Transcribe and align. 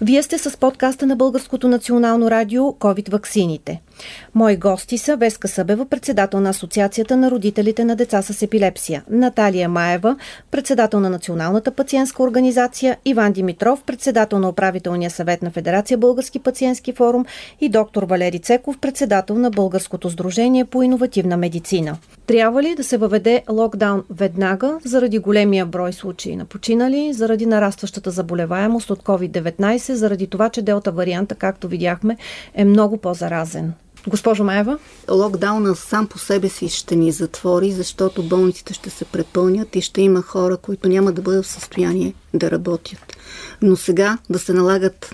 Вие 0.00 0.22
сте 0.22 0.38
с 0.38 0.56
подкаста 0.56 1.06
на 1.06 1.16
Българското 1.16 1.68
национално 1.68 2.30
радио 2.30 2.64
COVID 2.64 3.10
ваксините. 3.10 3.80
Мои 4.34 4.56
гости 4.56 4.98
са 4.98 5.16
Веска 5.16 5.48
Събева, 5.48 5.86
председател 5.86 6.40
на 6.40 6.50
Асоциацията 6.50 7.16
на 7.16 7.30
родителите 7.30 7.84
на 7.84 7.96
деца 7.96 8.22
с 8.22 8.42
епилепсия, 8.42 9.04
Наталия 9.10 9.68
Маева, 9.68 10.16
председател 10.50 11.00
на 11.00 11.10
Националната 11.10 11.70
пациентска 11.70 12.22
организация, 12.22 12.96
Иван 13.04 13.32
Димитров, 13.32 13.82
председател 13.82 14.38
на 14.38 14.48
управителния 14.48 15.10
съвет 15.10 15.42
на 15.42 15.50
Федерация 15.50 15.98
Български 15.98 16.38
пациентски 16.38 16.92
форум 16.92 17.24
и 17.60 17.68
доктор 17.68 18.02
Валери 18.02 18.38
Цеков, 18.38 18.78
председател 18.78 19.38
на 19.38 19.50
Българското 19.50 20.10
сдружение 20.10 20.64
по 20.64 20.82
иновативна 20.82 21.36
медицина. 21.36 21.96
Трябва 22.26 22.62
ли 22.62 22.74
да 22.74 22.84
се 22.84 22.96
въведе 22.96 23.42
локдаун 23.50 24.04
веднага 24.10 24.78
заради 24.84 25.18
големия 25.18 25.66
брой 25.66 25.92
случаи 25.92 26.36
на 26.36 26.44
починали, 26.44 27.12
заради 27.12 27.46
нарастващата 27.46 28.10
заболеваемост 28.10 28.90
от 28.90 29.02
COVID-19, 29.02 29.87
заради 29.96 30.26
това, 30.26 30.48
че 30.50 30.62
делта 30.62 30.92
варианта, 30.92 31.34
както 31.34 31.68
видяхме, 31.68 32.16
е 32.54 32.64
много 32.64 32.98
по-заразен? 32.98 33.72
Госпожо 34.08 34.44
Маева? 34.44 34.78
Локдауна 35.10 35.74
сам 35.74 36.06
по 36.06 36.18
себе 36.18 36.48
си 36.48 36.68
ще 36.68 36.96
ни 36.96 37.12
затвори, 37.12 37.72
защото 37.72 38.22
болниците 38.22 38.74
ще 38.74 38.90
се 38.90 39.04
препълнят 39.04 39.76
и 39.76 39.80
ще 39.80 40.02
има 40.02 40.22
хора, 40.22 40.56
които 40.56 40.88
няма 40.88 41.12
да 41.12 41.22
бъдат 41.22 41.44
в 41.44 41.48
състояние 41.48 42.14
да 42.34 42.50
работят. 42.50 43.16
Но 43.62 43.76
сега 43.76 44.18
да 44.30 44.38
се 44.38 44.52
налагат 44.52 45.10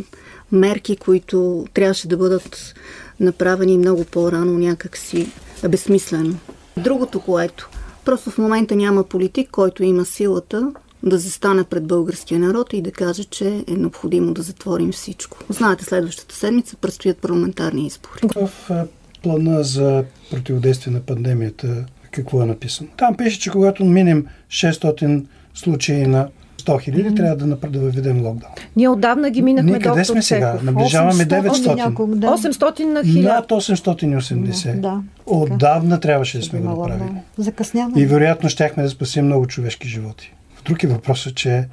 мерки, 0.52 0.96
които 0.96 1.66
трябваше 1.74 2.08
да 2.08 2.16
бъдат 2.16 2.74
направени 3.20 3.78
много 3.78 4.04
по-рано, 4.04 4.58
някакси 4.58 5.32
безсмислено. 5.68 6.34
Другото, 6.76 7.20
което 7.20 7.70
просто 8.04 8.30
в 8.30 8.38
момента 8.38 8.76
няма 8.76 9.04
политик, 9.04 9.50
който 9.50 9.84
има 9.84 10.04
силата 10.04 10.72
да 11.04 11.18
застане 11.18 11.64
пред 11.64 11.84
българския 11.86 12.40
народ 12.40 12.72
и 12.72 12.82
да 12.82 12.90
каже, 12.90 13.24
че 13.24 13.64
е 13.68 13.72
необходимо 13.72 14.34
да 14.34 14.42
затворим 14.42 14.92
всичко. 14.92 15.38
Знаете, 15.48 15.84
следващата 15.84 16.34
седмица 16.34 16.76
предстоят 16.76 17.18
парламентарни 17.18 17.86
избори. 17.86 18.20
В 18.34 18.70
е, 18.70 18.74
плана 19.22 19.62
за 19.64 20.04
противодействие 20.30 20.92
на 20.92 21.00
пандемията 21.00 21.84
какво 22.10 22.42
е 22.42 22.46
написано? 22.46 22.90
Там 22.96 23.16
пише, 23.16 23.40
че 23.40 23.50
когато 23.50 23.84
минем 23.84 24.26
600 24.48 25.24
случаи 25.54 26.06
на 26.06 26.28
100 26.62 26.80
хиляди, 26.80 27.04
mm-hmm. 27.04 27.16
трябва 27.16 27.36
да, 27.36 27.68
да 27.68 27.78
въведем 27.78 28.16
локдаун. 28.26 28.52
Ние 28.76 28.88
отдавна 28.88 29.30
ги 29.30 29.42
минахме 29.42 29.70
Ние 29.70 29.80
къде 29.80 30.04
сме 30.04 30.22
сега? 30.22 30.58
Наближаваме 30.62 31.26
900. 31.26 31.94
800 31.94 32.84
на 32.84 33.04
1000. 33.04 33.22
Над 33.22 33.48
880. 33.48 34.80
Да, 34.80 35.02
отдавна 35.26 36.00
трябваше 36.00 36.38
да 36.38 36.44
сме 36.44 36.58
го 36.58 36.68
направили. 36.68 37.10
Закъсняваме. 37.38 38.00
И 38.00 38.06
вероятно 38.06 38.48
щяхме 38.48 38.82
да 38.82 38.88
спасим 38.88 39.26
много 39.26 39.46
човешки 39.46 39.88
животи. 39.88 40.32
Друг 40.64 40.82
е 40.82 40.86
въпросът, 40.86 41.34
че 41.34 41.68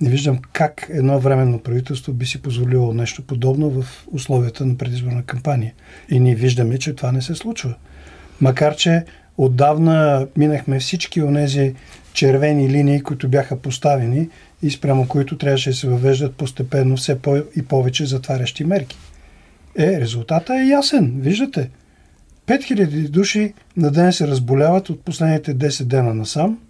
не 0.00 0.10
виждам 0.10 0.38
как 0.52 0.86
едно 0.90 1.20
временно 1.20 1.58
правителство 1.58 2.12
би 2.12 2.26
си 2.26 2.42
позволило 2.42 2.94
нещо 2.94 3.22
подобно 3.22 3.70
в 3.70 4.06
условията 4.12 4.66
на 4.66 4.76
предизборна 4.76 5.22
кампания. 5.22 5.72
И 6.10 6.20
ние 6.20 6.34
виждаме, 6.34 6.78
че 6.78 6.94
това 6.94 7.12
не 7.12 7.22
се 7.22 7.34
случва. 7.34 7.74
Макар, 8.40 8.76
че 8.76 9.04
отдавна 9.38 10.26
минахме 10.36 10.80
всички 10.80 11.22
от 11.22 11.34
тези 11.34 11.74
червени 12.12 12.68
линии, 12.68 13.00
които 13.00 13.28
бяха 13.28 13.56
поставени 13.56 14.28
и 14.62 14.70
спрямо 14.70 15.08
които 15.08 15.38
трябваше 15.38 15.70
да 15.70 15.76
се 15.76 15.88
въвеждат 15.88 16.34
постепенно 16.34 16.96
все 16.96 17.18
по- 17.18 17.42
и 17.56 17.62
повече 17.62 18.06
затварящи 18.06 18.64
мерки. 18.64 18.96
Е, 19.78 20.00
резултата 20.00 20.54
е 20.54 20.68
ясен. 20.68 21.14
Виждате. 21.16 21.70
5000 22.46 23.08
души 23.08 23.54
на 23.76 23.90
ден 23.90 24.12
се 24.12 24.28
разболяват 24.28 24.90
от 24.90 25.00
последните 25.04 25.54
10 25.54 25.84
дена 25.84 26.14
насам– 26.14 26.58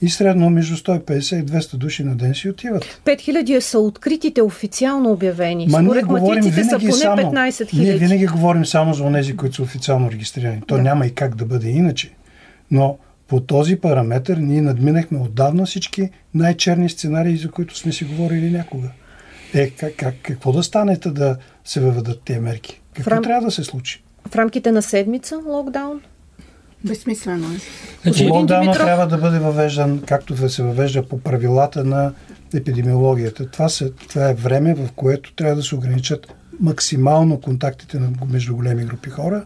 и 0.00 0.08
средно 0.10 0.50
между 0.50 0.76
150 0.76 1.40
и 1.40 1.46
200 1.46 1.76
души 1.76 2.04
на 2.04 2.16
ден 2.16 2.34
си 2.34 2.48
отиват. 2.48 3.00
5000 3.04 3.60
са 3.60 3.78
откритите 3.78 4.42
официално 4.42 5.12
обявени. 5.12 5.66
Ма 5.66 5.82
Според 5.82 6.06
матиците 6.06 6.64
са 6.64 6.78
поне 6.78 6.92
само, 6.92 7.22
15 7.22 7.50
000. 7.50 7.78
Ние 7.78 7.96
винаги 7.96 8.26
говорим 8.26 8.66
само 8.66 8.94
за 8.94 9.12
тези, 9.12 9.36
които 9.36 9.56
са 9.56 9.62
официално 9.62 10.10
регистрирани. 10.10 10.62
То 10.66 10.76
да. 10.76 10.82
няма 10.82 11.06
и 11.06 11.14
как 11.14 11.34
да 11.34 11.44
бъде 11.44 11.68
иначе. 11.68 12.10
Но 12.70 12.98
по 13.28 13.40
този 13.40 13.76
параметр 13.76 14.36
ние 14.38 14.62
надминахме 14.62 15.18
отдавна 15.18 15.66
всички 15.66 16.10
най-черни 16.34 16.88
сценарии, 16.88 17.36
за 17.36 17.50
които 17.50 17.76
сме 17.76 17.92
си 17.92 18.04
говорили 18.04 18.50
някога. 18.50 18.88
Е, 19.54 19.70
как, 19.70 19.96
как, 19.96 20.14
какво 20.22 20.52
да 20.52 20.62
стане 20.62 20.96
да 20.96 21.36
се 21.64 21.80
въведат 21.80 22.22
тези 22.24 22.40
мерки? 22.40 22.80
Какво 22.94 23.10
рам... 23.10 23.22
трябва 23.22 23.46
да 23.46 23.50
се 23.50 23.64
случи? 23.64 24.02
В 24.28 24.36
рамките 24.36 24.72
на 24.72 24.82
седмица 24.82 25.36
локдаун? 25.46 26.00
Безсмислено 26.84 27.46
е. 27.46 27.58
Значи, 28.02 28.26
Локдауна 28.26 28.62
Димитров... 28.62 28.84
трябва 28.84 29.06
да 29.06 29.18
бъде 29.18 29.38
въвеждан, 29.38 30.02
както 30.06 30.48
се 30.48 30.62
въвежда 30.62 31.08
по 31.08 31.20
правилата 31.20 31.84
на 31.84 32.12
епидемиологията. 32.54 33.50
Това, 33.50 33.68
се, 33.68 33.90
това 33.90 34.30
е 34.30 34.34
време, 34.34 34.74
в 34.74 34.88
което 34.96 35.34
трябва 35.34 35.56
да 35.56 35.62
се 35.62 35.74
ограничат 35.74 36.34
максимално 36.60 37.40
контактите 37.40 38.00
между 38.30 38.56
големи 38.56 38.84
групи 38.84 39.10
хора, 39.10 39.44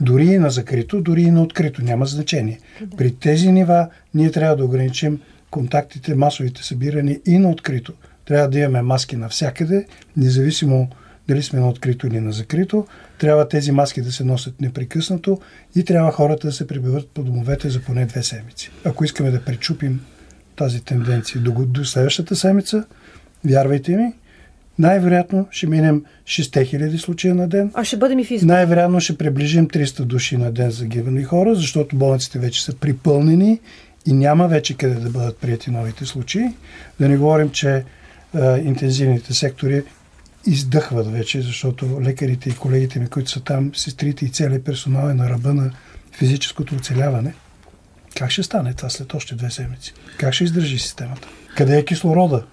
дори 0.00 0.26
и 0.26 0.38
на 0.38 0.50
закрито, 0.50 1.00
дори 1.00 1.22
и 1.22 1.30
на 1.30 1.42
открито. 1.42 1.82
Няма 1.82 2.06
значение. 2.06 2.60
Да. 2.80 2.96
При 2.96 3.14
тези 3.14 3.52
нива 3.52 3.88
ние 4.14 4.30
трябва 4.30 4.56
да 4.56 4.64
ограничим 4.64 5.20
контактите, 5.50 6.14
масовите 6.14 6.64
събирани 6.64 7.18
и 7.26 7.38
на 7.38 7.50
открито. 7.50 7.92
Трябва 8.24 8.48
да 8.48 8.58
имаме 8.58 8.82
маски 8.82 9.16
навсякъде, 9.16 9.86
независимо 10.16 10.88
дали 11.28 11.42
сме 11.42 11.60
на 11.60 11.68
открито 11.68 12.06
или 12.06 12.20
на 12.20 12.32
закрито. 12.32 12.86
Трябва 13.18 13.48
тези 13.48 13.72
маски 13.72 14.02
да 14.02 14.12
се 14.12 14.24
носят 14.24 14.60
непрекъснато 14.60 15.40
и 15.74 15.84
трябва 15.84 16.12
хората 16.12 16.46
да 16.46 16.52
се 16.52 16.66
прибиват 16.66 17.08
по 17.08 17.22
домовете 17.22 17.70
за 17.70 17.80
поне 17.80 18.06
две 18.06 18.22
седмици. 18.22 18.70
Ако 18.84 19.04
искаме 19.04 19.30
да 19.30 19.44
пречупим 19.44 20.00
тази 20.56 20.80
тенденция 20.80 21.40
до, 21.40 21.52
до 21.52 21.84
следващата 21.84 22.36
седмица, 22.36 22.84
вярвайте 23.44 23.96
ми, 23.96 24.12
най-вероятно 24.78 25.46
ще 25.50 25.66
минем 25.66 26.04
6000 26.24 26.96
случая 26.96 27.34
на 27.34 27.48
ден. 27.48 27.70
А 27.74 27.84
ще 27.84 27.96
бъдем 27.96 28.18
и 28.18 28.24
в 28.24 28.42
Най-вероятно 28.42 29.00
ще 29.00 29.16
приближим 29.16 29.68
300 29.68 30.04
души 30.04 30.36
на 30.36 30.52
ден 30.52 30.70
загивани 30.70 31.24
хора, 31.24 31.54
защото 31.54 31.96
болниците 31.96 32.38
вече 32.38 32.64
са 32.64 32.74
припълнени 32.74 33.60
и 34.06 34.12
няма 34.12 34.48
вече 34.48 34.76
къде 34.76 34.94
да 34.94 35.10
бъдат 35.10 35.38
прияти 35.38 35.70
новите 35.70 36.06
случаи. 36.06 36.44
Да 37.00 37.08
не 37.08 37.16
говорим, 37.16 37.50
че 37.50 37.84
а, 38.34 38.58
интензивните 38.58 39.34
сектори 39.34 39.82
издъхват 40.50 41.12
вече, 41.12 41.42
защото 41.42 42.00
лекарите 42.02 42.48
и 42.48 42.56
колегите 42.56 42.98
ми, 42.98 43.08
които 43.08 43.30
са 43.30 43.40
там, 43.40 43.70
сестрите 43.74 44.24
и 44.24 44.28
целият 44.28 44.64
персонал 44.64 45.08
е 45.08 45.14
на 45.14 45.30
ръба 45.30 45.54
на 45.54 45.70
физическото 46.12 46.74
оцеляване. 46.74 47.34
Как 48.16 48.30
ще 48.30 48.42
стане 48.42 48.74
това 48.74 48.88
след 48.88 49.14
още 49.14 49.34
две 49.34 49.50
седмици? 49.50 49.94
Как 50.18 50.34
ще 50.34 50.44
издържи 50.44 50.78
системата? 50.78 51.28
Къде 51.56 51.78
е 51.78 51.84
кислорода? 51.84 52.44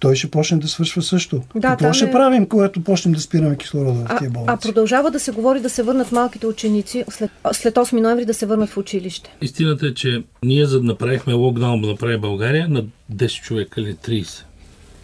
Той 0.00 0.16
ще 0.16 0.30
почне 0.30 0.58
да 0.58 0.68
свършва 0.68 1.02
също. 1.02 1.42
Да, 1.54 1.68
Какво 1.68 1.92
ще 1.92 2.04
е... 2.04 2.10
правим, 2.10 2.46
когато 2.46 2.84
почнем 2.84 3.14
да 3.14 3.20
спираме 3.20 3.56
кислорода 3.56 4.04
в 4.04 4.18
тия 4.18 4.30
болници? 4.30 4.52
А 4.52 4.56
продължава 4.56 5.10
да 5.10 5.20
се 5.20 5.32
говори 5.32 5.60
да 5.60 5.70
се 5.70 5.82
върнат 5.82 6.12
малките 6.12 6.46
ученици 6.46 7.04
след, 7.10 7.30
след 7.52 7.74
8 7.74 8.00
ноември 8.00 8.24
да 8.24 8.34
се 8.34 8.46
върнат 8.46 8.70
в 8.70 8.76
училище. 8.76 9.30
Истината 9.40 9.86
е, 9.86 9.94
че 9.94 10.22
ние 10.44 10.66
за 10.66 10.80
да 10.80 10.86
направихме 10.86 11.32
локдаун 11.32 11.82
да 11.82 11.88
направи 11.88 12.18
България 12.18 12.68
на 12.68 12.84
10 13.14 13.42
човека 13.42 13.80
или 13.80 13.94
30. 13.94 14.44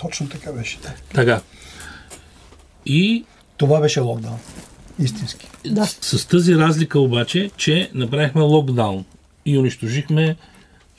Точно 0.00 0.28
така 0.28 0.52
беше. 0.52 0.78
Да. 0.82 0.94
Така. 1.14 1.40
И 2.86 3.24
това 3.56 3.80
беше 3.80 4.00
локдаун. 4.00 4.38
Истински. 4.98 5.48
Да. 5.64 5.86
С, 5.86 6.18
с 6.18 6.26
тази 6.26 6.54
разлика 6.54 7.00
обаче, 7.00 7.50
че 7.56 7.90
направихме 7.94 8.42
локдаун 8.42 9.04
и 9.46 9.58
унищожихме 9.58 10.36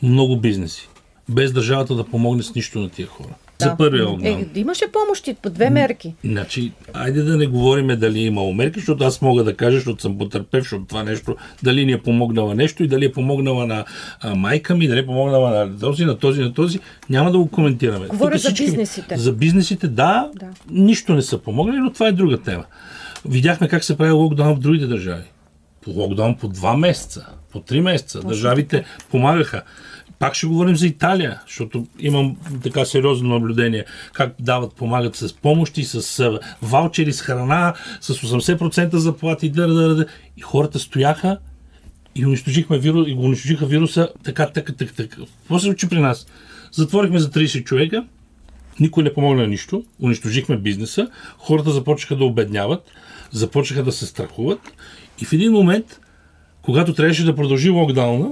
много 0.03 0.37
бизнеси, 0.37 0.89
без 1.29 1.53
държавата 1.53 1.95
да 1.95 2.03
помогне 2.03 2.43
с 2.43 2.55
нищо 2.55 2.79
на 2.79 2.89
тия 2.89 3.07
хора. 3.07 3.33
Да. 3.59 3.65
За 3.65 3.77
първия 3.77 4.07
локдаун. 4.07 4.39
Е, 4.55 4.59
имаше 4.59 4.85
помощи 4.91 5.35
по 5.41 5.49
две 5.49 5.69
мерки. 5.69 6.13
Значи, 6.25 6.71
айде 6.93 7.21
да 7.21 7.37
не 7.37 7.47
говориме 7.47 7.95
дали 7.95 8.19
е 8.19 8.25
имало 8.25 8.53
мерки, 8.53 8.79
защото 8.79 9.03
аз 9.03 9.21
мога 9.21 9.43
да 9.43 9.55
кажа, 9.55 9.77
защото 9.77 10.01
съм 10.01 10.17
потърпев, 10.17 10.63
защото 10.63 10.85
това 10.85 11.03
нещо, 11.03 11.35
дали 11.63 11.85
ни 11.85 11.91
е 11.91 12.01
помогнала 12.01 12.55
нещо 12.55 12.83
и 12.83 12.87
дали 12.87 13.05
е 13.05 13.11
помогнала 13.11 13.67
на 13.67 13.85
а, 14.21 14.35
майка 14.35 14.75
ми, 14.75 14.87
дали 14.87 14.99
е 14.99 15.05
помогнала 15.05 15.65
на 15.65 15.79
този, 15.79 16.05
на 16.05 16.17
този, 16.17 16.41
на 16.41 16.53
този. 16.53 16.79
Няма 17.09 17.31
да 17.31 17.37
го 17.37 17.47
коментираме. 17.47 18.07
Говоря 18.07 18.31
Тук 18.31 18.41
за 18.41 18.47
всички, 18.47 18.65
бизнесите. 18.65 19.17
За 19.17 19.33
бизнесите, 19.33 19.87
да, 19.87 20.29
да, 20.35 20.47
нищо 20.69 21.13
не 21.13 21.21
са 21.21 21.37
помогнали, 21.37 21.77
но 21.77 21.93
това 21.93 22.07
е 22.07 22.11
друга 22.11 22.37
тема. 22.37 22.65
Видяхме 23.25 23.67
как 23.67 23.83
се 23.83 23.97
прави 23.97 24.11
локдаун 24.11 24.55
в 24.55 24.59
другите 24.59 24.87
държави. 24.87 25.23
По 25.81 25.91
локдаун 25.91 26.37
по 26.37 26.47
два 26.47 26.77
месеца, 26.77 27.25
по 27.51 27.59
три 27.59 27.81
месеца. 27.81 28.21
Държавите 28.21 28.83
помагаха. 29.11 29.61
Пак 30.19 30.35
ще 30.35 30.47
говорим 30.47 30.75
за 30.75 30.87
Италия, 30.87 31.41
защото 31.47 31.87
имам 31.99 32.37
така 32.63 32.85
сериозно 32.85 33.29
наблюдение 33.29 33.85
как 34.13 34.33
дават, 34.39 34.75
помагат 34.75 35.15
с 35.15 35.33
помощи, 35.33 35.83
с 35.83 36.39
ваучери, 36.61 37.13
с 37.13 37.21
храна, 37.21 37.73
с 38.01 38.13
80% 38.13 38.95
заплати. 38.95 39.49
Дър, 39.49 39.73
дър, 39.73 39.93
дър. 39.93 40.07
И 40.37 40.41
хората 40.41 40.79
стояха 40.79 41.37
и 42.15 42.25
унищожихме 42.25 42.79
вирус, 42.79 43.07
и 43.07 43.13
го 43.13 43.23
унищожиха 43.23 43.65
вируса 43.65 44.09
така, 44.23 44.49
така, 44.49 44.73
така, 44.73 44.93
така. 44.93 45.15
Какво 45.17 45.59
се 45.59 45.65
случи 45.65 45.89
при 45.89 45.99
нас? 45.99 46.27
Затворихме 46.71 47.19
за 47.19 47.31
30 47.31 47.63
човека, 47.63 48.05
никой 48.79 49.03
не 49.03 49.13
помогна 49.13 49.47
нищо, 49.47 49.83
унищожихме 50.01 50.57
бизнеса, 50.57 51.09
хората 51.37 51.71
започнаха 51.71 52.15
да 52.15 52.25
обедняват, 52.25 52.91
започнаха 53.31 53.83
да 53.83 53.91
се 53.91 54.05
страхуват 54.05 54.59
и 55.21 55.25
в 55.25 55.33
един 55.33 55.51
момент, 55.51 55.99
когато 56.61 56.93
трябваше 56.93 57.25
да 57.25 57.35
продължи 57.35 57.69
локдауна, 57.69 58.29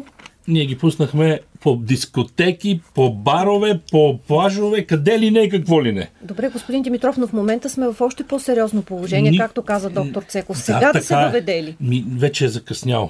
ние 0.48 0.66
ги 0.66 0.78
пуснахме 0.78 1.40
по 1.60 1.76
дискотеки, 1.76 2.82
по 2.96 3.14
барове, 3.14 3.80
по 3.92 4.20
плажове, 4.28 4.86
къде 4.86 5.20
ли 5.20 5.32
не 5.32 5.40
и 5.40 5.50
какво 5.50 5.84
ли 5.84 5.92
не. 5.92 6.10
Добре, 6.22 6.50
господин 6.50 6.84
Димитров, 6.84 7.18
но 7.18 7.28
в 7.28 7.34
момента 7.34 7.70
сме 7.70 7.88
в 7.88 8.02
още 8.02 8.24
по-сериозно 8.24 8.82
положение, 8.82 9.32
Ни... 9.32 9.38
както 9.38 9.62
каза 9.62 9.90
доктор 9.90 10.24
Цеков. 10.24 10.58
Сега 10.58 10.80
да, 10.80 10.94
да 10.94 11.06
се 11.06 11.16
въведе 11.16 11.64
ли? 11.64 11.76
Ми, 11.82 12.06
вече 12.18 12.46
е 12.46 12.48
закъсняло. 12.48 13.10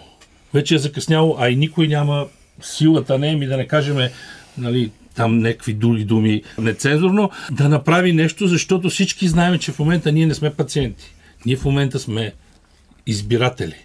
Вече 0.53 0.75
е 0.75 0.77
закъсняло, 0.77 1.35
а 1.39 1.49
и 1.49 1.55
никой 1.55 1.87
няма 1.87 2.27
силата, 2.61 3.19
не 3.19 3.35
ми 3.35 3.47
да 3.47 3.57
не 3.57 3.67
кажем, 3.67 3.97
нали, 4.57 4.91
там 5.15 5.39
някакви 5.39 5.73
други 5.73 6.03
думи 6.03 6.43
нецензурно, 6.57 7.29
да 7.51 7.69
направи 7.69 8.13
нещо, 8.13 8.47
защото 8.47 8.89
всички 8.89 9.27
знаем, 9.27 9.59
че 9.59 9.71
в 9.71 9.79
момента 9.79 10.11
ние 10.11 10.25
не 10.25 10.33
сме 10.33 10.53
пациенти. 10.53 11.13
Ние 11.45 11.55
в 11.55 11.65
момента 11.65 11.99
сме 11.99 12.33
избиратели. 13.07 13.75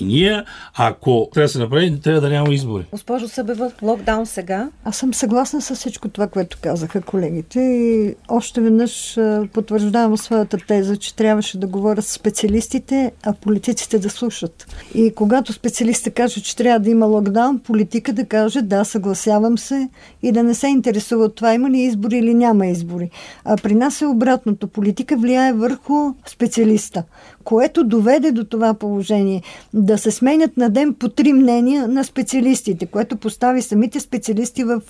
И 0.00 0.04
ние, 0.04 0.44
ако 0.76 1.28
трябва 1.34 1.44
да 1.44 1.52
се 1.52 1.58
направи, 1.58 2.00
трябва 2.00 2.20
да 2.20 2.28
няма 2.28 2.54
избори. 2.54 2.84
Госпожо 2.92 3.28
Събева, 3.28 3.72
локдаун 3.82 4.26
сега? 4.26 4.68
Аз 4.84 4.96
съм 4.96 5.14
съгласна 5.14 5.60
с 5.60 5.74
всичко 5.74 6.08
това, 6.08 6.26
което 6.26 6.58
казаха 6.62 7.00
колегите 7.00 7.60
и 7.60 8.14
още 8.28 8.60
веднъж 8.60 9.18
потвърждавам 9.52 10.16
своята 10.16 10.58
теза, 10.58 10.96
че 10.96 11.16
трябваше 11.16 11.58
да 11.58 11.66
говорят 11.66 12.04
с 12.04 12.12
специалистите, 12.12 13.12
а 13.22 13.32
политиците 13.32 13.98
да 13.98 14.10
слушат. 14.10 14.66
И 14.94 15.12
когато 15.14 15.52
специалистите 15.52 16.10
кажат, 16.10 16.44
че 16.44 16.56
трябва 16.56 16.78
да 16.80 16.90
има 16.90 17.06
локдаун, 17.06 17.58
политика 17.58 18.12
да 18.12 18.24
каже 18.24 18.62
да, 18.62 18.84
съгласявам 18.84 19.58
се 19.58 19.88
и 20.22 20.32
да 20.32 20.42
не 20.42 20.54
се 20.54 20.68
интересува 20.68 21.24
от 21.24 21.34
това 21.34 21.54
има 21.54 21.70
ли 21.70 21.78
избори 21.78 22.18
или 22.18 22.34
няма 22.34 22.66
избори. 22.66 23.10
А 23.44 23.56
при 23.56 23.74
нас 23.74 24.00
е 24.00 24.06
обратното. 24.06 24.68
Политика 24.68 25.16
влияе 25.16 25.52
върху 25.52 26.14
специалиста 26.26 27.02
което 27.46 27.84
доведе 27.84 28.32
до 28.32 28.44
това 28.44 28.74
положение 28.74 29.42
да 29.74 29.98
се 29.98 30.10
сменят 30.10 30.56
на 30.56 30.70
ден 30.70 30.94
по 30.94 31.08
три 31.08 31.32
мнения 31.32 31.88
на 31.88 32.04
специалистите, 32.04 32.86
което 32.86 33.16
постави 33.16 33.62
самите 33.62 34.00
специалисти 34.00 34.64
в 34.64 34.82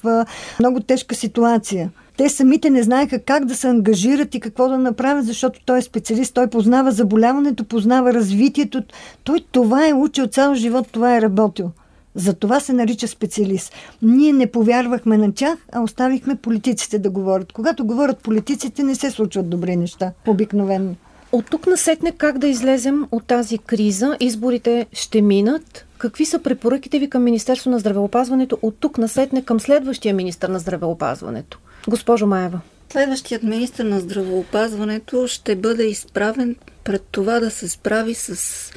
много 0.61 0.81
тежка 0.81 1.15
ситуация 1.15 1.91
те 2.17 2.29
самите 2.29 2.71
не 2.71 2.83
знаеха 2.83 3.19
как 3.19 3.45
да 3.45 3.55
се 3.55 3.69
ангажират 3.69 4.35
и 4.35 4.41
какво 4.41 4.69
да 4.69 4.79
направят, 4.79 5.27
защото 5.27 5.61
той 5.67 5.79
е 5.79 5.83
специалист, 5.83 6.35
той 6.35 6.47
познава 6.47 6.93
заболяването, 6.93 7.65
познава 7.65 8.15
развитието. 8.15 8.83
Той 9.25 9.45
това 9.53 9.89
е 9.89 9.95
учил 9.95 10.27
цял 10.27 10.55
живот, 10.55 10.89
това 10.93 11.17
е 11.17 11.23
работил. 11.23 11.71
За 12.15 12.35
това 12.35 12.61
се 12.61 12.73
нарича 12.73 13.09
специалист. 13.09 13.73
Ние 14.03 14.33
не 14.33 14.47
повярвахме 14.47 15.19
на 15.19 15.33
тях, 15.33 15.59
а 15.73 15.81
оставихме 15.81 16.37
политиците 16.37 16.99
да 16.99 17.11
говорят. 17.11 17.53
Когато 17.53 17.85
говорят 17.85 18.19
политиците, 18.19 18.83
не 18.83 18.95
се 18.95 19.11
случват 19.11 19.51
добри 19.51 19.77
неща, 19.77 20.13
обикновено. 20.27 20.95
От 21.37 21.51
тук 21.51 21.67
насетне 21.67 22.13
как 22.13 22.39
да 22.39 22.49
излезем 22.49 23.07
от 23.13 23.27
тази 23.27 23.59
криза? 23.59 24.17
Изборите 24.21 24.87
ще 24.93 25.23
минат. 25.23 25.87
Какви 25.99 26.25
са 26.27 26.39
препоръките 26.39 26.99
ви 26.99 27.11
към 27.11 27.23
Министерство 27.23 27.71
на 27.71 27.79
здравеопазването 27.79 28.59
от 28.63 28.77
тук 28.81 28.99
насетне 28.99 29.45
към 29.45 29.61
следващия 29.61 30.15
министр 30.15 30.49
на 30.49 30.59
здравеопазването? 30.59 31.59
Госпожо 31.89 32.27
Маева. 32.27 32.61
Следващият 32.93 33.43
министр 33.43 33.85
на 33.85 34.01
здравеопазването 34.01 35.27
ще 35.27 35.57
бъде 35.57 35.85
изправен 35.85 36.57
пред 36.85 37.03
това 37.11 37.41
да 37.41 37.51
се 37.51 37.69
справи 37.69 38.15
с 38.15 38.73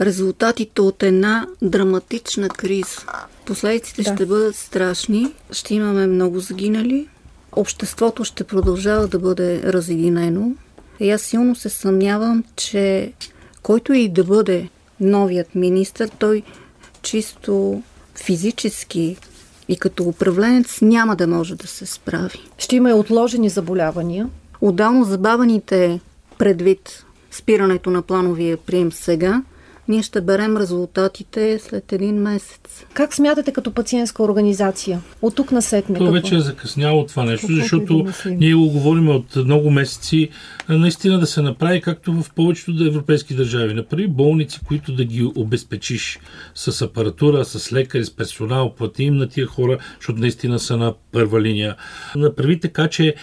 резултатите 0.00 0.80
от 0.80 1.02
една 1.02 1.46
драматична 1.62 2.48
криза. 2.48 2.96
Последиците 3.46 4.02
да. 4.02 4.14
ще 4.14 4.26
бъдат 4.26 4.56
страшни, 4.56 5.32
ще 5.52 5.74
имаме 5.74 6.06
много 6.06 6.40
загинали, 6.40 7.08
обществото 7.52 8.24
ще 8.24 8.44
продължава 8.44 9.06
да 9.08 9.18
бъде 9.18 9.62
разединено, 9.62 10.52
и 11.00 11.10
аз 11.10 11.22
силно 11.22 11.54
се 11.54 11.68
съмнявам, 11.68 12.44
че 12.56 13.12
който 13.62 13.92
и 13.92 14.08
да 14.08 14.24
бъде 14.24 14.68
новият 15.00 15.54
министр, 15.54 16.08
той 16.18 16.42
чисто 17.02 17.82
физически 18.14 19.16
и 19.68 19.76
като 19.76 20.04
управленец 20.04 20.80
няма 20.82 21.16
да 21.16 21.26
може 21.26 21.54
да 21.54 21.66
се 21.66 21.86
справи. 21.86 22.38
Ще 22.58 22.76
има 22.76 22.90
и 22.90 22.92
отложени 22.92 23.48
заболявания. 23.48 24.28
Отдално 24.60 25.04
забавените 25.04 26.00
предвид 26.38 27.04
спирането 27.30 27.90
на 27.90 28.02
плановия 28.02 28.56
прием 28.56 28.92
сега– 28.92 29.42
ние 29.88 30.02
ще 30.02 30.20
берем 30.20 30.56
резултатите 30.56 31.58
след 31.58 31.92
един 31.92 32.14
месец. 32.14 32.84
Как 32.94 33.14
смятате 33.14 33.52
като 33.52 33.72
пациентска 33.72 34.22
организация? 34.22 35.00
От 35.22 35.34
тук 35.34 35.52
на 35.52 35.62
сетне. 35.62 35.98
То 35.98 36.12
вече 36.12 36.34
е 36.34 36.40
закъсняло 36.40 37.06
това 37.06 37.24
нещо, 37.24 37.46
какво 37.46 37.62
защото 37.62 38.02
да 38.02 38.30
ние 38.30 38.54
го 38.54 38.70
говорим 38.70 39.08
от 39.08 39.36
много 39.36 39.70
месеци. 39.70 40.28
Наистина 40.68 41.18
да 41.18 41.26
се 41.26 41.42
направи 41.42 41.80
както 41.80 42.12
в 42.12 42.30
повечето 42.34 42.72
да 42.72 42.86
европейски 42.86 43.34
държави. 43.34 43.74
Направи 43.74 44.06
болници, 44.06 44.60
които 44.66 44.92
да 44.92 45.04
ги 45.04 45.30
обезпечиш 45.36 46.18
с 46.54 46.82
апаратура, 46.82 47.44
с 47.44 47.72
лекари, 47.72 48.04
с 48.04 48.16
персонал, 48.16 48.74
плати 48.74 49.04
им 49.04 49.16
на 49.16 49.28
тия 49.28 49.46
хора, 49.46 49.78
защото 50.00 50.20
наистина 50.20 50.58
са 50.58 50.76
на 50.76 50.94
първа 51.12 51.40
линия. 51.40 51.76
Направи 52.16 52.60
така, 52.60 52.88
че 52.88 53.14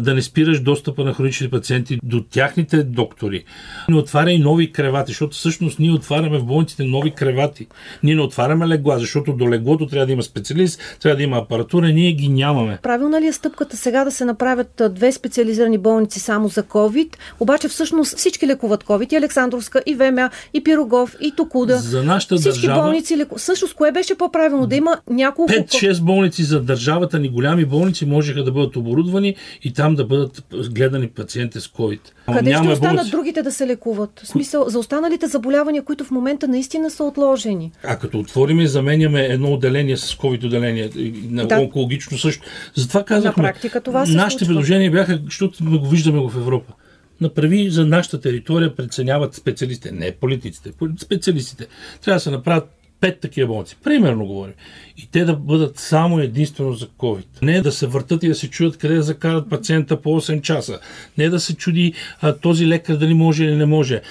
да 0.00 0.14
не 0.14 0.22
спираш 0.22 0.60
достъпа 0.60 1.04
на 1.04 1.14
хронични 1.14 1.50
пациенти 1.50 1.98
до 2.02 2.22
тяхните 2.22 2.82
доктори. 2.82 3.44
Не 3.88 3.96
отваряй 3.96 4.38
нови 4.38 4.72
кревати, 4.72 5.10
защото 5.10 5.36
всъщност 5.36 5.78
ние 5.78 5.92
отваряме 5.92 6.09
отваряме 6.10 6.38
в 6.38 6.44
болниците 6.44 6.84
нови 6.84 7.10
кревати. 7.10 7.66
Ние 8.02 8.14
не 8.14 8.22
отваряме 8.22 8.68
легла, 8.68 8.98
защото 8.98 9.32
до 9.32 9.50
леглото 9.50 9.86
трябва 9.86 10.06
да 10.06 10.12
има 10.12 10.22
специалист, 10.22 10.80
трябва 11.02 11.16
да 11.16 11.22
има 11.22 11.36
апаратура, 11.36 11.88
ние 11.88 12.12
ги 12.12 12.28
нямаме. 12.28 12.78
Правилна 12.82 13.20
ли 13.20 13.26
е 13.26 13.32
стъпката 13.32 13.76
сега 13.76 14.04
да 14.04 14.10
се 14.10 14.24
направят 14.24 14.82
две 14.90 15.12
специализирани 15.12 15.78
болници 15.78 16.20
само 16.20 16.48
за 16.48 16.62
COVID? 16.62 17.16
Обаче 17.40 17.68
всъщност 17.68 18.16
всички 18.16 18.46
лекуват 18.46 18.84
COVID. 18.84 19.12
И 19.12 19.16
Александровска, 19.16 19.82
и 19.86 19.94
ВМА, 19.94 20.30
и 20.54 20.64
Пирогов, 20.64 21.16
и 21.20 21.32
Токуда. 21.36 21.76
За 21.76 22.02
нашата 22.02 22.36
всички 22.36 22.66
държава... 22.66 22.82
болници 22.82 23.16
леку... 23.16 23.38
Всъщност, 23.38 23.74
кое 23.74 23.92
беше 23.92 24.14
по-правилно? 24.14 24.66
Да 24.66 24.76
има 24.76 24.98
няколко... 25.10 25.52
5-6 25.52 26.02
болници 26.02 26.42
за 26.42 26.60
държавата 26.60 27.18
ни, 27.18 27.28
голями 27.28 27.64
болници, 27.64 28.06
можеха 28.06 28.44
да 28.44 28.52
бъдат 28.52 28.76
оборудвани 28.76 29.36
и 29.62 29.72
там 29.72 29.94
да 29.94 30.04
бъдат 30.04 30.44
гледани 30.72 31.08
пациенти 31.08 31.60
с 31.60 31.68
COVID. 31.68 32.00
Къде 32.34 32.54
ще 32.54 32.68
останат 32.68 32.80
болници? 32.80 33.10
другите 33.10 33.42
да 33.42 33.52
се 33.52 33.66
лекуват? 33.66 34.20
В 34.24 34.26
смисъл, 34.26 34.64
за 34.68 34.78
останалите 34.78 35.26
заболявания, 35.26 35.82
които 35.82 35.99
в 36.04 36.10
момента 36.10 36.48
наистина 36.48 36.90
са 36.90 37.04
отложени. 37.04 37.72
А 37.84 37.96
като 37.96 38.18
отворим 38.18 38.60
и 38.60 38.66
заменяме 38.66 39.20
едно 39.24 39.52
отделение 39.52 39.96
с 39.96 40.14
COVID 40.14 40.44
отделение, 40.44 40.90
на 41.30 41.46
да. 41.46 41.60
онкологично 41.60 42.18
също. 42.18 42.46
Затова 42.74 43.04
казахме, 43.04 43.42
на 43.42 43.48
практика 43.48 43.80
това 43.80 44.06
се 44.06 44.12
нашите 44.12 44.44
случва. 44.44 44.54
предложения 44.54 44.90
бяха, 44.90 45.20
защото 45.24 45.64
го 45.64 45.88
виждаме 45.88 46.20
в 46.20 46.36
Европа 46.36 46.72
направи 47.20 47.70
за 47.70 47.86
нашата 47.86 48.20
територия, 48.20 48.76
преценяват 48.76 49.34
специалистите, 49.34 49.94
не 49.94 50.12
политиците, 50.12 50.72
специалистите. 50.98 51.66
Трябва 52.02 52.16
да 52.16 52.20
се 52.20 52.30
направят 52.30 52.70
пет 53.00 53.20
такива 53.20 53.48
болници. 53.48 53.76
Примерно 53.84 54.26
говорим. 54.26 54.54
И 54.96 55.08
те 55.10 55.24
да 55.24 55.36
бъдат 55.36 55.78
само 55.78 56.18
единствено 56.18 56.72
за 56.72 56.86
COVID. 56.86 57.26
Не 57.42 57.60
да 57.60 57.72
се 57.72 57.86
въртат 57.86 58.22
и 58.22 58.28
да 58.28 58.34
се 58.34 58.50
чудят 58.50 58.76
къде 58.76 58.94
да 58.94 59.02
закарат 59.02 59.50
пациента 59.50 60.00
по 60.00 60.20
8 60.20 60.42
часа. 60.42 60.78
Не 61.18 61.28
да 61.28 61.40
се 61.40 61.56
чуди 61.56 61.94
а, 62.20 62.32
този 62.32 62.66
лекар 62.66 62.96
дали 62.96 63.14
може 63.14 63.44
или 63.44 63.56
не 63.56 63.66
може. 63.66 64.02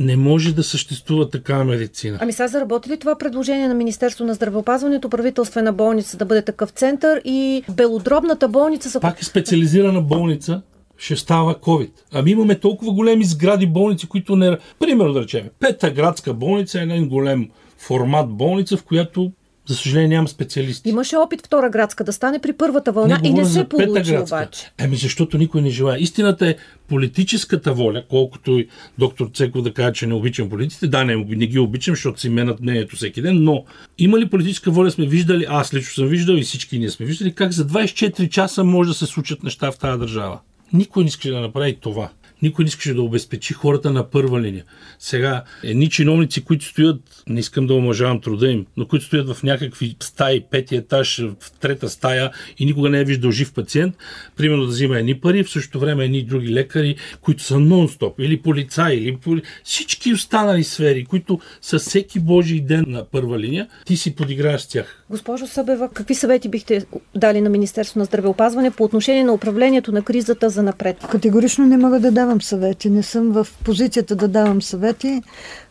Не 0.00 0.16
може 0.16 0.54
да 0.54 0.62
съществува 0.62 1.30
такава 1.30 1.64
медицина. 1.64 2.18
Ами 2.20 2.32
сега 2.32 2.48
заработи 2.48 2.90
ли 2.90 2.98
това 2.98 3.18
предложение 3.18 3.68
на 3.68 3.74
Министерство 3.74 4.24
на 4.24 4.34
здравеопазването, 4.34 5.08
правителствена 5.08 5.72
болница 5.72 6.16
да 6.16 6.24
бъде 6.24 6.42
такъв 6.42 6.70
център 6.70 7.20
и 7.24 7.62
белодробната 7.70 8.48
болница... 8.48 8.90
Са... 8.90 9.00
Пак 9.00 9.22
е 9.22 9.24
специализирана 9.24 10.00
болница, 10.00 10.62
ще 10.96 11.16
става 11.16 11.54
COVID. 11.54 11.90
Ами 12.12 12.30
имаме 12.30 12.54
толкова 12.54 12.92
големи 12.92 13.24
сгради 13.24 13.66
болници, 13.66 14.08
които 14.08 14.36
не... 14.36 14.58
Примерно 14.78 15.12
да 15.12 15.22
речем, 15.22 15.48
Пета 15.60 15.90
градска 15.90 16.34
болница 16.34 16.80
е 16.80 16.82
един 16.82 17.08
голем 17.08 17.48
формат 17.78 18.28
болница, 18.28 18.76
в 18.76 18.84
която 18.84 19.32
за 19.68 19.76
съжаление 19.76 20.08
няма 20.08 20.28
специалисти. 20.28 20.88
Имаше 20.88 21.16
опит 21.16 21.46
втора 21.46 21.70
градска 21.70 22.04
да 22.04 22.12
стане 22.12 22.38
при 22.38 22.52
първата 22.52 22.92
вълна 22.92 23.18
не, 23.22 23.28
и 23.28 23.32
не 23.32 23.44
се 23.44 23.64
получи 23.68 24.16
обаче. 24.16 24.70
Еми 24.78 24.96
защото 24.96 25.38
никой 25.38 25.62
не 25.62 25.70
желая. 25.70 26.02
Истината 26.02 26.48
е 26.48 26.56
политическата 26.88 27.72
воля, 27.72 28.04
колкото 28.08 28.58
и 28.58 28.68
доктор 28.98 29.30
Цеков 29.34 29.62
да 29.62 29.74
каже, 29.74 29.92
че 29.92 30.06
не 30.06 30.14
обичам 30.14 30.48
политиците. 30.48 30.86
Да, 30.86 31.04
не, 31.04 31.16
не 31.16 31.46
ги 31.46 31.58
обичам, 31.58 31.94
защото 31.94 32.20
си 32.20 32.28
менят 32.28 32.60
мнението 32.60 32.96
всеки 32.96 33.22
ден, 33.22 33.44
но 33.44 33.64
има 33.98 34.18
ли 34.18 34.30
политическа 34.30 34.70
воля 34.70 34.90
сме 34.90 35.06
виждали, 35.06 35.46
аз 35.48 35.74
лично 35.74 35.94
съм 35.94 36.06
виждал 36.06 36.34
и 36.34 36.42
всички 36.42 36.78
ние 36.78 36.90
сме 36.90 37.06
виждали, 37.06 37.34
как 37.34 37.52
за 37.52 37.66
24 37.66 38.28
часа 38.28 38.64
може 38.64 38.88
да 38.88 38.94
се 38.94 39.06
случат 39.06 39.42
неща 39.42 39.72
в 39.72 39.78
тази 39.78 39.98
държава. 39.98 40.38
Никой 40.72 41.02
не 41.02 41.08
иска 41.08 41.30
да 41.30 41.40
направи 41.40 41.76
това 41.80 42.10
никой 42.42 42.64
не 42.64 42.68
искаше 42.68 42.94
да 42.94 43.02
обезпечи 43.02 43.54
хората 43.54 43.90
на 43.90 44.10
първа 44.10 44.40
линия. 44.40 44.64
Сега, 44.98 45.44
едни 45.64 45.90
чиновници, 45.90 46.44
които 46.44 46.64
стоят, 46.64 47.00
не 47.28 47.40
искам 47.40 47.66
да 47.66 47.74
омъжавам 47.74 48.20
труда 48.20 48.48
им, 48.48 48.66
но 48.76 48.86
които 48.86 49.04
стоят 49.04 49.32
в 49.32 49.42
някакви 49.42 49.96
стаи, 50.02 50.44
пети 50.50 50.76
етаж, 50.76 51.18
в 51.40 51.52
трета 51.60 51.88
стая 51.88 52.30
и 52.58 52.66
никога 52.66 52.88
не 52.88 53.00
е 53.00 53.04
виждал 53.04 53.30
жив 53.30 53.52
пациент, 53.52 53.96
примерно 54.36 54.62
да 54.62 54.68
взима 54.68 54.98
едни 54.98 55.20
пари, 55.20 55.44
в 55.44 55.50
същото 55.50 55.80
време 55.80 56.04
едни 56.04 56.22
други 56.22 56.54
лекари, 56.54 56.96
които 57.20 57.42
са 57.42 57.54
нон-стоп, 57.54 58.14
или 58.18 58.42
полицаи, 58.42 58.96
или 58.96 59.16
поли... 59.16 59.42
всички 59.64 60.12
останали 60.12 60.64
сфери, 60.64 61.04
които 61.04 61.40
са 61.60 61.78
всеки 61.78 62.20
Божий 62.20 62.60
ден 62.60 62.84
на 62.88 63.04
първа 63.04 63.38
линия, 63.38 63.68
ти 63.86 63.96
си 63.96 64.14
подиграеш 64.14 64.60
с 64.60 64.68
тях. 64.68 65.04
Госпожо 65.10 65.46
Събева, 65.46 65.88
какви 65.94 66.14
съвети 66.14 66.48
бихте 66.48 66.86
дали 67.14 67.40
на 67.40 67.50
Министерство 67.50 67.98
на 67.98 68.04
здравеопазване 68.04 68.70
по 68.70 68.84
отношение 68.84 69.24
на 69.24 69.32
управлението 69.32 69.92
на 69.92 70.02
кризата 70.02 70.50
за 70.50 70.62
напред? 70.62 70.96
Категорично 71.10 71.66
не 71.66 71.76
мога 71.76 72.00
да 72.00 72.12
давам 72.28 72.42
съвети. 72.42 72.90
Не 72.90 73.02
съм 73.02 73.32
в 73.32 73.46
позицията 73.64 74.16
да 74.16 74.28
давам 74.28 74.62
съвети. 74.62 75.22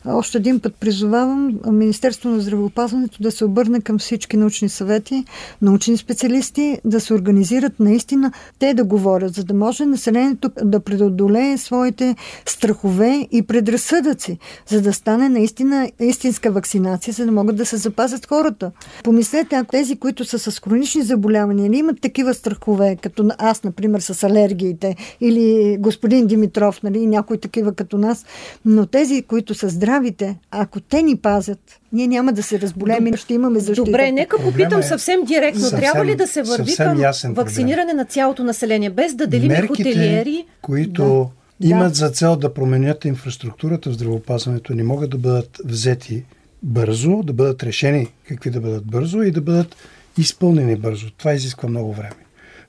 Още 0.06 0.38
един 0.38 0.60
път 0.60 0.76
призовавам 0.76 1.60
Министерство 1.72 2.30
на 2.30 2.40
здравеопазването 2.40 3.24
да 3.24 3.32
се 3.32 3.46
обърне 3.46 3.82
към 3.82 4.00
всички 4.00 4.38
научни 4.38 4.70
съвети, 4.70 5.26
научни 5.62 5.98
специалисти, 5.98 6.80
да 6.86 7.00
се 7.00 7.14
организират 7.14 7.80
наистина 7.80 8.32
те 8.60 8.74
да 8.74 8.84
говорят, 8.84 9.34
за 9.34 9.44
да 9.44 9.54
може 9.54 9.86
населението 9.86 10.52
да 10.64 10.80
преодолее 10.80 11.58
своите 11.58 12.16
страхове 12.46 13.28
и 13.32 13.42
предразсъдъци, 13.42 14.38
за 14.68 14.82
да 14.82 14.94
стане 14.94 15.30
наистина 15.30 15.92
истинска 16.00 16.52
вакцинация, 16.52 17.14
за 17.14 17.26
да 17.26 17.32
могат 17.32 17.56
да 17.56 17.66
се 17.66 17.78
запазят 17.78 18.26
хората. 18.26 18.72
Помислете, 19.04 19.56
ако 19.56 19.72
тези, 19.72 19.96
които 19.96 20.26
са 20.26 20.40
с 20.40 20.60
хронични 20.60 21.02
заболявания, 21.02 21.70
не 21.70 21.78
имат 21.78 22.02
такива 22.02 22.34
страхове, 22.34 22.98
като 23.02 23.30
аз, 23.38 23.64
например, 23.64 24.00
с 24.00 24.24
алергиите, 24.24 24.96
или 25.22 25.78
господин 25.80 26.28
Димитров, 26.28 26.47
нали, 26.84 27.08
някои 27.08 27.38
такива 27.38 27.74
като 27.74 27.98
нас, 27.98 28.26
но 28.66 28.86
тези, 28.86 29.22
които 29.22 29.54
са 29.54 29.70
здравите, 29.70 30.38
ако 30.52 30.80
те 30.80 31.02
ни 31.02 31.18
пазят, 31.18 31.80
ние 31.94 32.08
няма 32.08 32.34
да 32.34 32.44
се 32.44 32.62
разболем 32.62 33.08
и 33.08 33.18
ще 33.18 33.34
имаме 33.34 33.60
защита. 33.60 33.86
Добре, 33.86 34.12
нека 34.12 34.38
попитам 34.38 34.80
е 34.80 34.84
съвсем 34.84 35.24
директно. 35.24 35.62
Съвсем, 35.62 35.80
Трябва 35.80 36.06
ли 36.06 36.16
да 36.16 36.28
се 36.28 36.44
върви 36.44 36.76
към 36.76 37.34
вакциниране 37.34 37.86
проблем. 37.86 37.98
на 37.98 38.06
цялото 38.06 38.44
население, 38.44 38.90
без 38.90 39.16
да 39.16 39.28
делим 39.28 39.48
Мерките, 39.48 39.84
хотелиери? 39.84 40.46
които 40.62 41.30
да. 41.60 41.68
имат 41.68 41.96
за 41.96 42.10
цел 42.10 42.36
да 42.36 42.54
променят 42.54 43.06
инфраструктурата 43.06 43.90
в 43.90 43.94
здравеопазването, 43.94 44.74
не 44.74 44.84
могат 44.84 45.10
да 45.10 45.18
бъдат 45.18 45.62
взети 45.66 46.24
бързо, 46.64 47.24
да 47.24 47.34
бъдат 47.34 47.64
решени 47.64 48.08
какви 48.28 48.50
да 48.50 48.60
бъдат 48.60 48.86
бързо 48.86 49.22
и 49.22 49.32
да 49.32 49.42
бъдат 49.42 49.76
изпълнени 50.18 50.76
бързо. 50.76 51.12
Това 51.18 51.34
изисква 51.34 51.70
много 51.70 51.94
време. 51.94 52.16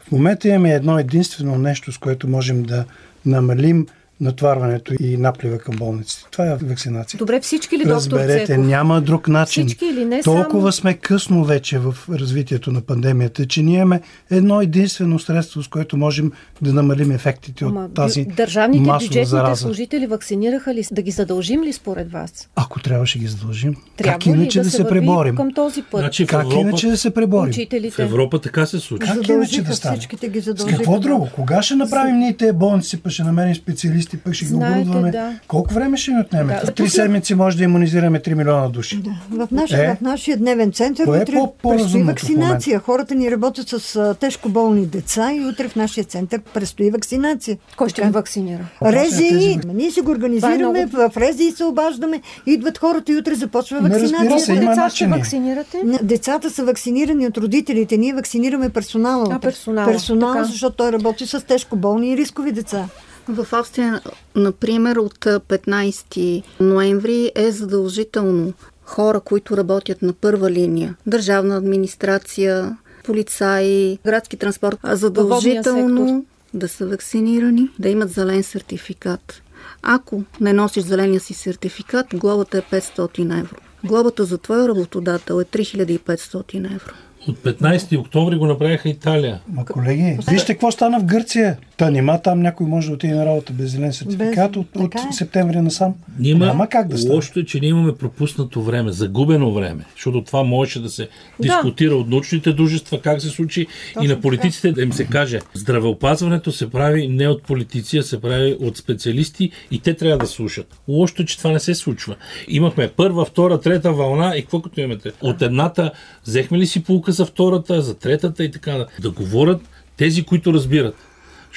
В 0.08 0.12
момента 0.12 0.48
имаме 0.48 0.74
едно 0.74 0.98
единствено 0.98 1.58
нещо, 1.58 1.92
с 1.92 1.98
което 1.98 2.28
можем 2.28 2.62
да 2.62 2.84
намалим 3.28 3.88
натварването 4.20 4.94
и 5.00 5.16
наплива 5.16 5.58
към 5.58 5.76
болниците. 5.76 6.24
Това 6.30 6.46
е 6.46 6.56
вакцинация. 6.56 7.18
Добре, 7.18 7.40
всички 7.40 7.78
ли, 7.78 7.82
доктор 7.82 7.94
Разберете, 7.94 8.46
Цеков? 8.46 8.66
няма 8.66 9.00
друг 9.00 9.28
начин. 9.28 9.66
Всички 9.66 9.86
или 9.86 10.04
не 10.04 10.22
Толкова 10.22 10.72
сам... 10.72 10.80
сме 10.80 10.94
късно 10.94 11.44
вече 11.44 11.78
в 11.78 11.96
развитието 12.10 12.72
на 12.72 12.80
пандемията, 12.80 13.46
че 13.46 13.62
ние 13.62 13.76
имаме 13.76 14.00
едно 14.30 14.60
единствено 14.60 15.18
средство, 15.18 15.62
с 15.62 15.68
което 15.68 15.96
можем 15.96 16.32
да 16.62 16.72
намалим 16.72 17.10
ефектите 17.10 17.64
Ама, 17.64 17.84
от 17.84 17.94
тази 17.94 18.24
Държавните 18.24 18.84
бюджетните 18.84 19.24
зараза. 19.24 19.62
служители 19.62 20.06
вакцинираха 20.06 20.74
ли? 20.74 20.84
Да 20.92 21.02
ги 21.02 21.10
задължим 21.10 21.62
ли 21.62 21.72
според 21.72 22.12
вас? 22.12 22.48
Ако 22.56 22.80
трябваше 22.80 23.18
ги 23.18 23.26
задължим. 23.26 23.76
Трябва 23.96 24.18
как 24.18 24.26
иначе 24.26 24.58
да, 24.58 24.64
да 24.64 24.70
се, 24.70 24.84
преборим? 24.84 25.36
Към 25.36 25.54
този 25.54 25.82
път? 25.82 26.00
Значи, 26.00 26.26
как 26.26 26.40
Европа, 26.40 26.60
иначе 26.60 26.88
да 26.88 26.96
се 26.96 27.10
преборим? 27.10 27.50
Учителите. 27.50 27.96
В 27.96 27.98
Европа 27.98 28.40
така 28.40 28.66
се 28.66 28.78
случва. 28.78 29.14
Как 29.14 29.28
иначе 29.28 29.62
да 29.62 29.76
стане? 29.76 29.98
Ги 30.28 30.40
С 30.42 30.64
какво 30.64 31.00
друго? 31.00 31.28
Кога 31.34 31.62
ще 31.62 31.74
направим 31.74 32.18
ние 32.18 32.36
тези 32.36 32.52
болници, 32.52 33.02
пък 33.02 33.12
ще 33.12 33.22
намерим 33.22 33.54
специалисти, 33.54 34.07
пък 34.16 34.34
ще 34.34 34.44
ги 34.44 34.54
оборудваме? 34.54 35.10
Да. 35.10 35.38
Колко 35.48 35.74
време 35.74 35.96
ще 35.96 36.10
ни 36.10 36.20
отнеме? 36.20 36.60
Да. 36.64 36.72
Три 36.72 36.88
седмици 36.88 37.34
може 37.34 37.56
да 37.56 37.64
иммунизираме 37.64 38.20
3 38.20 38.34
милиона 38.34 38.68
души. 38.68 38.96
Да. 38.96 39.46
В, 39.46 39.48
нашия, 39.50 39.90
е? 39.90 39.94
в 39.94 40.00
нашия 40.00 40.36
дневен 40.36 40.72
център 40.72 41.04
Кое 41.04 41.20
утре 41.22 41.36
е 41.36 41.46
предстои 41.62 42.02
вакцинация. 42.02 42.78
Хората 42.78 43.14
ни 43.14 43.30
работят 43.30 43.68
с 43.68 43.96
а, 43.96 44.14
тежко 44.14 44.48
болни 44.48 44.86
деца 44.86 45.32
и 45.32 45.44
утре 45.44 45.68
в 45.68 45.76
нашия 45.76 46.04
център 46.04 46.40
предстои 46.54 46.90
вакцинация. 46.90 47.58
Кой 47.76 47.88
ще 47.88 48.02
ги 48.02 48.10
вакцинира? 48.10 48.68
Рези. 48.82 49.58
Ние 49.66 49.90
си 49.90 50.00
го 50.00 50.10
организираме, 50.10 50.80
е 50.80 50.86
много... 50.86 51.10
в 51.12 51.16
Рези 51.16 51.50
се 51.50 51.64
обаждаме, 51.64 52.22
идват 52.46 52.78
хората 52.78 53.12
и 53.12 53.16
утре 53.16 53.34
започва 53.34 53.80
вакцинация. 53.80 54.28
Колко 54.28 54.66
деца 54.66 54.90
ще 54.90 55.06
вакцинирате? 55.06 55.82
Децата 56.02 56.50
са 56.50 56.64
вакцинирани 56.64 57.26
от 57.26 57.38
родителите. 57.38 57.96
Ние 57.96 58.14
вакцинираме 58.14 58.70
персонала. 58.70 59.28
А, 59.30 59.38
персонала. 59.38 59.92
Персонала, 59.92 60.44
защото 60.44 60.76
той 60.76 60.92
работи 60.92 61.26
с 61.26 61.40
тежко 61.40 61.76
болни 61.76 62.12
и 62.12 62.16
рискови 62.16 62.52
деца. 62.52 62.88
В 63.28 63.46
Австрия, 63.52 64.00
например, 64.36 64.96
от 64.96 65.18
15 65.18 66.42
ноември 66.60 67.32
е 67.34 67.50
задължително 67.50 68.52
хора, 68.84 69.20
които 69.20 69.56
работят 69.56 70.02
на 70.02 70.12
първа 70.12 70.50
линия, 70.50 70.94
държавна 71.06 71.56
администрация, 71.56 72.76
полицаи, 73.04 73.98
градски 74.04 74.36
транспорт, 74.36 74.78
задължително 74.84 76.24
да 76.54 76.68
са 76.68 76.86
вакцинирани, 76.86 77.68
да 77.78 77.88
имат 77.88 78.10
зелен 78.10 78.42
сертификат. 78.42 79.42
Ако 79.82 80.22
не 80.40 80.52
носиш 80.52 80.84
зеления 80.84 81.20
си 81.20 81.34
сертификат, 81.34 82.06
глобата 82.14 82.58
е 82.58 82.62
500 82.62 83.40
евро. 83.40 83.56
Глобата 83.84 84.24
за 84.24 84.38
твоя 84.38 84.68
работодател 84.68 85.40
е 85.40 85.44
3500 85.44 86.74
евро. 86.74 86.94
От 87.28 87.38
15 87.38 87.98
октомври 87.98 88.36
го 88.36 88.46
направиха 88.46 88.88
Италия. 88.88 89.40
Ма 89.48 89.64
колеги, 89.64 90.18
вижте 90.30 90.52
какво 90.52 90.70
стана 90.70 91.00
в 91.00 91.04
Гърция. 91.04 91.58
Та 91.78 91.90
нима 91.90 92.18
там 92.18 92.40
някой 92.40 92.66
може 92.66 92.88
да 92.88 92.94
отиде 92.94 93.14
на 93.14 93.26
работа 93.26 93.52
без 93.52 93.70
зелен 93.70 93.92
сертификат 93.92 94.52
без... 94.52 94.56
от, 94.56 94.66
от 94.76 94.94
е. 94.94 94.98
септември 95.12 95.60
насам. 95.60 95.94
Нима, 96.18 96.46
Няма 96.46 96.68
как 96.68 96.88
да 96.88 96.98
стане. 96.98 97.14
Лошото 97.14 97.40
е, 97.40 97.44
че 97.44 97.60
ние 97.60 97.68
имаме 97.68 97.94
пропуснато 97.94 98.62
време, 98.62 98.92
загубено 98.92 99.52
време, 99.52 99.84
защото 99.94 100.24
това 100.24 100.42
можеше 100.42 100.82
да 100.82 100.88
се 100.88 101.02
да. 101.02 101.08
дискутира 101.42 101.94
от 101.94 102.08
научните 102.08 102.52
дружества, 102.52 103.00
как 103.00 103.22
се 103.22 103.28
случи 103.28 103.66
Точно 103.94 104.04
и 104.04 104.08
на 104.08 104.20
политиците 104.20 104.72
да 104.72 104.82
им 104.82 104.92
се 104.92 105.04
каже. 105.04 105.40
Здравеопазването 105.54 106.52
се 106.52 106.70
прави 106.70 107.08
не 107.08 107.28
от 107.28 107.42
политици, 107.42 107.98
а 107.98 108.02
се 108.02 108.20
прави 108.20 108.56
от 108.60 108.76
специалисти 108.76 109.50
и 109.70 109.80
те 109.80 109.94
трябва 109.94 110.18
да 110.18 110.26
слушат. 110.26 110.80
Лошото 110.88 111.22
е, 111.22 111.26
че 111.26 111.38
това 111.38 111.50
не 111.50 111.60
се 111.60 111.74
случва. 111.74 112.16
Имахме 112.48 112.88
първа, 112.96 113.24
втора, 113.24 113.60
трета 113.60 113.92
вълна 113.92 114.36
и 114.36 114.42
какво 114.42 114.62
като 114.62 114.80
имате? 114.80 115.12
От 115.20 115.42
едната 115.42 115.90
взехме 116.26 116.58
ли 116.58 116.66
си 116.66 116.82
полука 116.82 117.12
за 117.12 117.26
втората, 117.26 117.82
за 117.82 117.94
третата 117.94 118.44
и 118.44 118.50
така. 118.50 118.86
Да 119.00 119.10
говорят 119.10 119.60
тези, 119.96 120.22
които 120.22 120.52
разбират. 120.52 121.07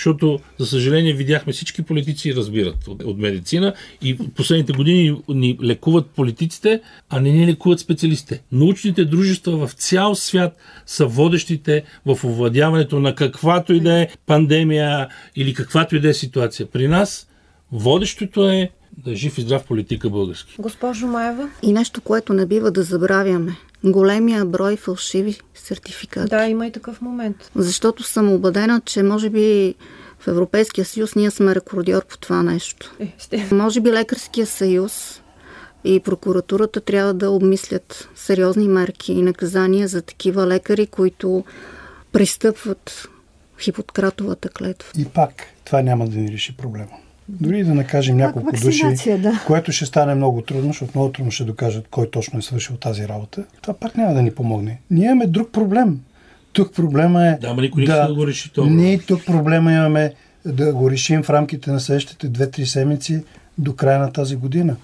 Защото, 0.01 0.39
за 0.58 0.65
съжаление, 0.65 1.13
видяхме 1.13 1.53
всички 1.53 1.81
политици 1.81 2.36
разбират 2.36 2.88
от, 2.88 3.03
от 3.03 3.17
медицина 3.17 3.74
и 4.01 4.17
последните 4.36 4.74
години 4.74 5.22
ни 5.29 5.58
лекуват 5.63 6.10
политиците, 6.10 6.81
а 7.10 7.20
не 7.20 7.31
ни 7.31 7.48
лекуват 7.48 7.79
специалистите. 7.79 8.41
Научните 8.51 9.05
дружества 9.05 9.67
в 9.67 9.74
цял 9.74 10.15
свят 10.15 10.58
са 10.86 11.05
водещите 11.05 11.84
в 12.05 12.20
овладяването 12.24 13.00
на 13.00 13.15
каквато 13.15 13.74
и 13.74 13.79
да 13.79 14.01
е 14.01 14.08
пандемия 14.25 15.08
или 15.36 15.53
каквато 15.53 15.96
и 15.96 16.00
да 16.00 16.10
е 16.10 16.13
ситуация. 16.13 16.65
При 16.65 16.88
нас 16.88 17.27
водещото 17.72 18.50
е 18.50 18.70
да 18.98 19.12
е 19.12 19.15
жив 19.15 19.38
и 19.38 19.41
здрав 19.41 19.63
политика 19.63 20.10
български. 20.10 20.55
Госпожо 20.60 21.08
Маева? 21.08 21.50
И 21.63 21.74
нещо, 21.74 22.01
което 22.01 22.34
не 22.34 22.46
бива 22.46 22.72
да 22.72 22.84
забравяме 22.84 23.55
големия 23.84 24.46
брой 24.46 24.76
фалшиви 24.76 25.40
сертификати. 25.56 26.30
Да, 26.30 26.48
има 26.48 26.68
и 26.68 26.72
такъв 26.72 27.02
момент. 27.02 27.52
Защото 27.56 28.04
съм 28.04 28.34
убедена, 28.34 28.82
че 28.86 29.04
може 29.04 29.30
би 29.30 29.76
в 30.20 30.28
Европейския 30.28 30.86
съюз 30.86 31.16
ние 31.16 31.32
сме 31.32 31.56
рекордьор 31.56 32.06
по 32.06 32.18
това 32.18 32.44
нещо. 32.44 32.96
Е, 33.00 33.14
ще. 33.18 33.48
Може 33.52 33.82
би 33.82 33.92
Лекарския 33.92 34.46
съюз 34.46 35.22
и 35.84 36.00
прокуратурата 36.00 36.82
трябва 36.82 37.14
да 37.14 37.30
обмислят 37.30 38.10
сериозни 38.16 38.68
мерки 38.68 39.14
и 39.14 39.22
наказания 39.22 39.88
за 39.88 40.02
такива 40.02 40.48
лекари, 40.48 40.88
които 40.88 41.44
пристъпват 42.12 43.10
хипоткратовата 43.60 44.50
клетва. 44.50 44.92
И 44.98 45.06
пак 45.06 45.34
това 45.66 45.82
няма 45.82 46.08
да 46.08 46.18
ни 46.18 46.32
реши 46.32 46.58
проблема. 46.58 46.92
Дори 47.30 47.63
да 47.63 47.74
накажем 47.74 48.18
няколко 48.18 48.51
души, 48.51 49.18
да. 49.18 49.44
което 49.48 49.72
ще 49.72 49.86
стане 49.86 50.16
много 50.16 50.42
трудно, 50.42 50.68
защото 50.68 50.92
много 50.96 51.12
трудно 51.12 51.32
ще 51.32 51.44
докажат 51.44 51.88
кой 51.92 52.10
точно 52.10 52.40
е 52.40 52.42
свършил 52.42 52.75
тази 52.75 53.08
работа, 53.08 53.44
това 53.62 53.74
пак 53.74 53.98
няма 53.98 54.13
да 54.13 54.22
ни 54.22 54.32
помогне. 54.32 54.80
Ние 54.92 55.06
имаме 55.06 55.28
друг 55.28 55.51
проблем. 55.51 56.00
Тук 56.54 56.75
проблема 56.75 57.28
е. 57.28 57.38
Да, 57.42 57.48
ама 57.48 57.62
никой 57.62 57.86
да, 57.86 58.08
да 58.08 58.13
го 58.13 58.28
реши 58.28 58.54
това. 58.54 58.70
Ние 58.70 59.00
тук 59.00 59.25
проблема 59.25 59.74
имаме 59.74 60.13
да 60.46 60.74
го 60.74 60.92
решим 60.92 61.24
в 61.24 61.30
рамките 61.30 61.72
на 61.72 61.80
следващите 61.80 62.30
2-3 62.30 62.63
седмици 62.63 63.24
до 63.58 63.75
края 63.75 64.00
на 64.00 64.12
тази 64.12 64.36
година. 64.36 64.75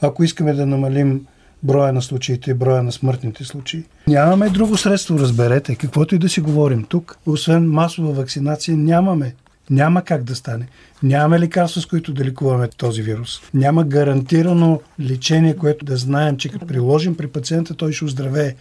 Ако 0.00 0.24
искаме 0.24 0.52
да 0.52 0.66
намалим 0.66 1.26
броя 1.62 1.92
на 1.92 2.02
случаите 2.02 2.50
и 2.50 2.54
броя 2.54 2.82
на 2.82 2.92
смъртните 2.92 3.44
случаи. 3.44 3.84
Нямаме 4.08 4.48
друго 4.48 4.76
средство, 4.76 5.18
разберете, 5.18 5.74
каквото 5.74 6.14
и 6.14 6.18
да 6.18 6.28
си 6.28 6.40
говорим 6.40 6.84
тук. 6.88 7.18
Освен 7.26 7.70
масова 7.70 8.12
вакцинация 8.12 8.76
нямаме. 8.76 9.34
Няма 9.70 10.02
как 10.02 10.24
да 10.24 10.34
стане. 10.34 10.68
Нямаме 11.02 11.40
лекарства, 11.40 11.80
с 11.80 11.86
които 11.86 12.12
да 12.12 12.24
лекуваме 12.24 12.68
този 12.68 13.02
вирус. 13.02 13.40
Няма 13.54 13.84
гарантирано 13.84 14.80
лечение, 15.00 15.56
което 15.56 15.84
да 15.84 15.96
знаем, 15.96 16.36
че 16.36 16.48
като 16.48 16.66
приложим 16.66 17.16
при 17.16 17.26
пациента, 17.26 17.74
той 17.74 17.92
ще 17.92 18.04
оздравее. 18.04 18.54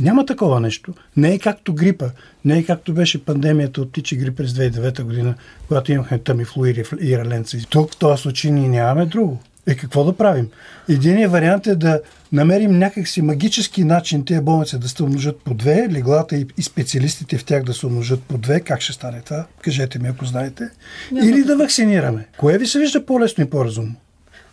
Няма 0.00 0.26
такова 0.26 0.60
нещо. 0.60 0.94
Не 1.16 1.34
е 1.34 1.38
както 1.38 1.74
грипа. 1.74 2.06
Не 2.44 2.58
е 2.58 2.64
както 2.64 2.94
беше 2.94 3.24
пандемията 3.24 3.82
от 3.82 3.92
птичи 3.92 4.16
грип 4.16 4.36
през 4.36 4.52
2009 4.52 5.02
година, 5.02 5.34
когато 5.68 5.92
имахме 5.92 6.18
тамифлу 6.18 6.66
и 7.00 7.18
раленца. 7.18 7.58
Тук 7.70 7.92
в 7.92 7.96
този 7.96 8.22
случай 8.22 8.50
ние 8.50 8.68
нямаме 8.68 9.06
друго. 9.06 9.40
Е, 9.66 9.74
какво 9.74 10.04
да 10.04 10.12
правим? 10.12 10.48
Единият 10.88 11.32
вариант 11.32 11.66
е 11.66 11.74
да 11.74 12.00
намерим 12.32 12.78
някакси 12.78 13.22
магически 13.22 13.84
начин 13.84 14.24
тези 14.24 14.40
болници 14.40 14.78
да 14.78 14.88
се 14.88 15.02
умножат 15.02 15.40
по 15.40 15.54
две, 15.54 15.88
леглата 15.90 16.36
и, 16.36 16.62
специалистите 16.62 17.38
в 17.38 17.44
тях 17.44 17.64
да 17.64 17.74
се 17.74 17.86
умножат 17.86 18.22
по 18.22 18.38
две. 18.38 18.60
Как 18.60 18.80
ще 18.80 18.92
стане 18.92 19.20
това? 19.20 19.46
Кажете 19.60 19.98
ми, 19.98 20.08
ако 20.08 20.24
знаете. 20.24 20.70
Няма 21.12 21.28
Или 21.28 21.44
да 21.44 21.56
вакцинираме. 21.56 22.26
Кое 22.38 22.58
ви 22.58 22.66
се 22.66 22.78
вижда 22.78 23.06
по-лесно 23.06 23.44
и 23.44 23.50
по-разумно? 23.50 23.94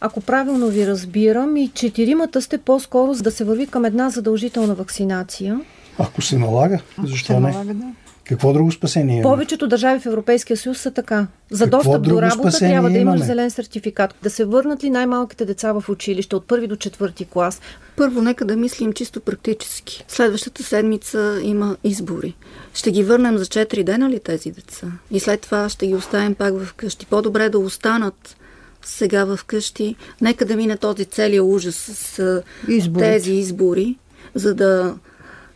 Ако 0.02 0.22
правилно 0.22 0.68
ви 0.68 0.88
разбирам, 0.88 1.58
и 1.58 1.72
четиримата 1.74 2.42
сте 2.42 2.58
по-скоро 2.58 3.14
за 3.14 3.24
да 3.24 3.32
се 3.32 3.44
върви 3.44 3.68
към 3.68 3.86
една 3.86 4.10
задължителна 4.10 4.76
вакцинация. 4.76 5.60
Ако 6.00 6.22
се 6.22 6.38
налага, 6.38 6.80
защо 7.04 7.28
се 7.28 7.40
не? 7.40 7.52
Налага, 7.52 7.74
да. 7.74 7.86
Какво 8.24 8.54
друго 8.54 8.72
спасение 8.72 9.18
имаме? 9.18 9.34
Повечето 9.34 9.68
държави 9.68 10.00
в 10.00 10.06
Европейския 10.06 10.58
съюз 10.58 10.78
са 10.78 10.92
така. 10.92 11.28
За 11.52 11.64
Какво 11.64 11.78
достъп 11.78 12.04
до 12.04 12.22
работа 12.22 12.58
трябва 12.60 12.90
да 12.90 12.98
имаш 12.98 13.16
имаме? 13.16 13.26
зелен 13.26 13.52
сертификат. 13.52 14.16
Да 14.24 14.30
се 14.30 14.46
върнат 14.46 14.84
ли 14.84 14.90
най-малките 14.90 15.46
деца 15.46 15.72
в 15.72 15.84
училище 15.90 16.36
от 16.36 16.48
първи 16.48 16.68
до 16.68 16.76
четвърти 16.76 17.26
клас? 17.26 17.62
Първо, 17.96 18.22
нека 18.22 18.46
да 18.46 18.56
мислим 18.56 18.94
чисто 18.94 19.20
практически. 19.22 20.06
Следващата 20.08 20.64
седмица 20.64 21.40
има 21.44 21.78
избори. 21.84 22.36
Ще 22.74 22.92
ги 22.92 23.04
върнем 23.04 23.38
за 23.38 23.46
4 23.46 23.84
дена 23.84 24.10
ли 24.10 24.20
тези 24.20 24.52
деца? 24.52 24.88
И 25.12 25.20
след 25.20 25.42
това 25.42 25.70
ще 25.70 25.88
ги 25.88 25.96
оставим 25.96 26.36
пак 26.36 26.54
в 26.56 26.74
къщи. 26.74 27.06
По-добре 27.06 27.50
да 27.50 27.60
останат 27.60 28.36
сега 28.82 29.26
в 29.26 29.40
къщи. 29.46 29.96
Нека 30.22 30.46
да 30.46 30.56
мине 30.56 30.78
този 30.78 31.06
целият 31.06 31.46
ужас 31.46 31.76
с 31.76 32.42
Изборите. 32.68 33.12
тези 33.12 33.32
избори, 33.32 33.96
за 34.36 34.56
да 34.56 34.96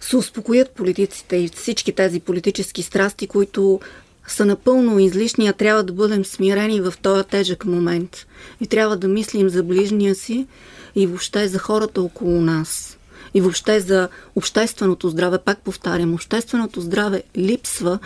се 0.03 0.17
успокоят 0.17 0.71
политиците 0.71 1.35
и 1.35 1.47
всички 1.47 1.91
тези 1.91 2.19
политически 2.19 2.83
страсти, 2.83 3.27
които 3.27 3.79
са 4.27 4.45
напълно 4.45 4.99
излишни, 4.99 5.47
а 5.47 5.53
трябва 5.53 5.83
да 5.83 5.93
бъдем 5.93 6.25
смирени 6.25 6.81
в 6.81 6.93
този 7.01 7.23
тежък 7.23 7.65
момент. 7.65 8.27
И 8.61 8.67
трябва 8.67 8.97
да 8.97 9.07
мислим 9.07 9.49
за 9.49 9.63
ближния 9.63 10.15
си 10.15 10.47
и 10.95 11.07
въобще 11.07 11.47
за 11.47 11.59
хората 11.59 12.01
около 12.01 12.41
нас. 12.41 12.97
И 13.33 13.41
въобще 13.41 13.79
за 13.79 14.09
общественото 14.35 15.09
здраве. 15.09 15.37
Пак 15.37 15.59
повтарям, 15.59 16.13
общественото 16.13 16.81
здраве 16.81 17.23
липсва 17.37 17.99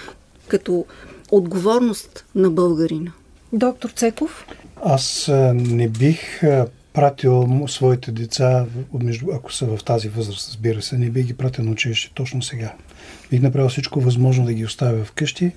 като 0.48 0.86
отговорност 1.32 2.26
на 2.36 2.50
българина. 2.50 3.12
Доктор 3.54 3.90
Цеков? 3.90 4.46
Аз 4.84 5.30
не 5.54 5.88
бих 5.90 6.42
пратил 6.98 7.66
своите 7.68 8.12
деца, 8.12 8.66
ако 9.34 9.54
са 9.54 9.66
в 9.66 9.84
тази 9.84 10.10
възраст, 10.10 10.50
разбира 10.50 10.82
се, 10.82 10.98
не 10.98 11.10
би 11.10 11.24
ги 11.24 11.34
пратил 11.34 11.64
на 11.64 11.72
училище 11.72 12.12
точно 12.14 12.42
сега. 12.42 12.74
Бих 13.32 13.42
направил 13.42 13.70
всичко 13.70 14.02
възможно 14.02 14.46
да 14.46 14.54
ги 14.54 14.66
оставя 14.66 15.06
вкъщи, 15.06 15.52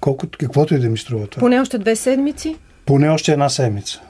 колкото, 0.00 0.38
каквото 0.38 0.74
и 0.74 0.78
да 0.78 0.88
ми 0.88 0.98
струва 0.98 1.26
това. 1.26 1.40
Поне 1.40 1.60
още 1.60 1.78
две 1.78 1.96
седмици? 1.96 2.56
Поне 2.86 3.08
още 3.08 3.32
една 3.32 3.48
седмица. 3.48 4.00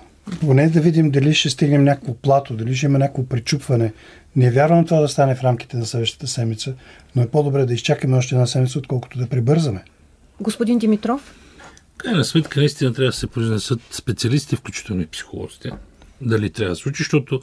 Поне 0.41 0.69
да 0.69 0.81
видим 0.81 1.11
дали 1.11 1.35
ще 1.35 1.51
стигнем 1.51 1.85
някакво 1.85 2.15
плато, 2.15 2.55
дали 2.55 2.77
ще 2.77 2.87
има 2.87 2.99
някакво 2.99 3.27
причупване. 3.27 3.93
Не 4.37 4.51
вярвам 4.51 4.85
това 4.85 5.01
да 5.01 5.09
стане 5.09 5.35
в 5.35 5.43
рамките 5.43 5.77
на 5.77 5.87
следващата 5.87 6.27
седмица, 6.27 6.75
но 7.17 7.23
е 7.23 7.29
по-добре 7.29 7.65
да 7.65 7.75
изчакаме 7.75 8.17
още 8.17 8.35
една 8.35 8.47
седмица, 8.47 8.79
отколкото 8.79 9.19
да 9.19 9.27
прибързаме. 9.27 9.85
Господин 10.41 10.79
Димитров? 10.79 11.35
Крайна 11.97 12.25
сметка, 12.25 12.61
наистина 12.61 12.93
трябва 12.93 13.11
да 13.11 13.17
се 13.17 13.27
произнесат 13.27 13.81
специалисти, 13.91 14.57
включително 14.57 15.03
и 15.03 15.07
психолозите 15.07 15.71
дали 16.21 16.51
трябва 16.51 16.73
да 16.73 16.77
случи, 16.77 17.03
защото 17.03 17.41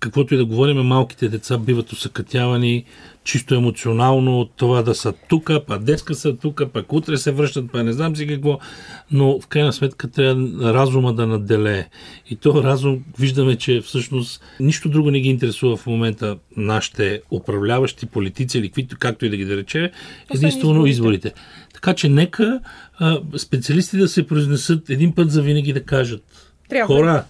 каквото 0.00 0.34
и 0.34 0.36
да 0.36 0.44
говорим, 0.44 0.76
малките 0.76 1.28
деца 1.28 1.58
биват 1.58 1.92
усъкътявани 1.92 2.84
чисто 3.24 3.54
емоционално 3.54 4.40
от 4.40 4.50
това 4.56 4.82
да 4.82 4.94
са 4.94 5.12
тук, 5.28 5.50
па 5.66 5.78
деска 5.78 6.14
са 6.14 6.36
тук, 6.36 6.62
пък 6.72 6.92
утре 6.92 7.16
се 7.16 7.32
връщат, 7.32 7.64
па 7.72 7.84
не 7.84 7.92
знам 7.92 8.16
си 8.16 8.26
какво, 8.26 8.58
но 9.10 9.40
в 9.40 9.46
крайна 9.46 9.72
сметка 9.72 10.10
трябва 10.10 10.72
разума 10.72 11.14
да 11.14 11.26
наделее. 11.26 11.88
И 12.30 12.36
то 12.36 12.62
разум 12.62 13.04
виждаме, 13.18 13.56
че 13.56 13.80
всъщност 13.80 14.42
нищо 14.60 14.88
друго 14.88 15.10
не 15.10 15.20
ги 15.20 15.28
интересува 15.28 15.76
в 15.76 15.86
момента 15.86 16.36
нашите 16.56 17.22
управляващи 17.30 18.06
политици 18.06 18.58
или 18.58 18.68
каквито, 18.68 18.96
както 18.98 19.26
и 19.26 19.30
да 19.30 19.36
ги 19.36 19.44
да 19.44 19.56
рече, 19.56 19.92
единствено 20.34 20.86
изборите. 20.86 21.32
Така 21.74 21.94
че 21.94 22.08
нека 22.08 22.60
а, 22.98 23.20
специалисти 23.36 23.98
да 23.98 24.08
се 24.08 24.26
произнесат 24.26 24.90
един 24.90 25.14
път 25.14 25.30
за 25.30 25.42
винаги 25.42 25.72
да 25.72 25.82
кажат 25.82 26.22
Трябва. 26.68 26.96
хора, 26.96 27.24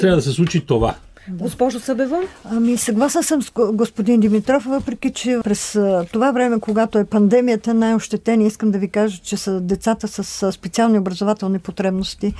трябва 0.00 0.16
да 0.16 0.22
се 0.22 0.32
случи 0.32 0.66
това. 0.66 0.94
Да. 1.28 1.44
Госпожо 1.44 1.80
Събева? 1.80 2.22
Ами, 2.44 2.76
съгласна 2.76 3.22
съм 3.22 3.42
с 3.42 3.52
господин 3.72 4.20
Димитров, 4.20 4.64
въпреки 4.64 5.12
че 5.12 5.38
през 5.44 5.78
това 6.12 6.32
време, 6.32 6.60
когато 6.60 6.98
е 6.98 7.04
пандемията, 7.04 7.74
най-ощетени, 7.74 8.46
искам 8.46 8.70
да 8.70 8.78
ви 8.78 8.88
кажа, 8.88 9.20
че 9.22 9.36
са 9.36 9.60
децата 9.60 10.08
с 10.08 10.52
специални 10.52 10.98
образователни 10.98 11.58
потребности. 11.58 12.34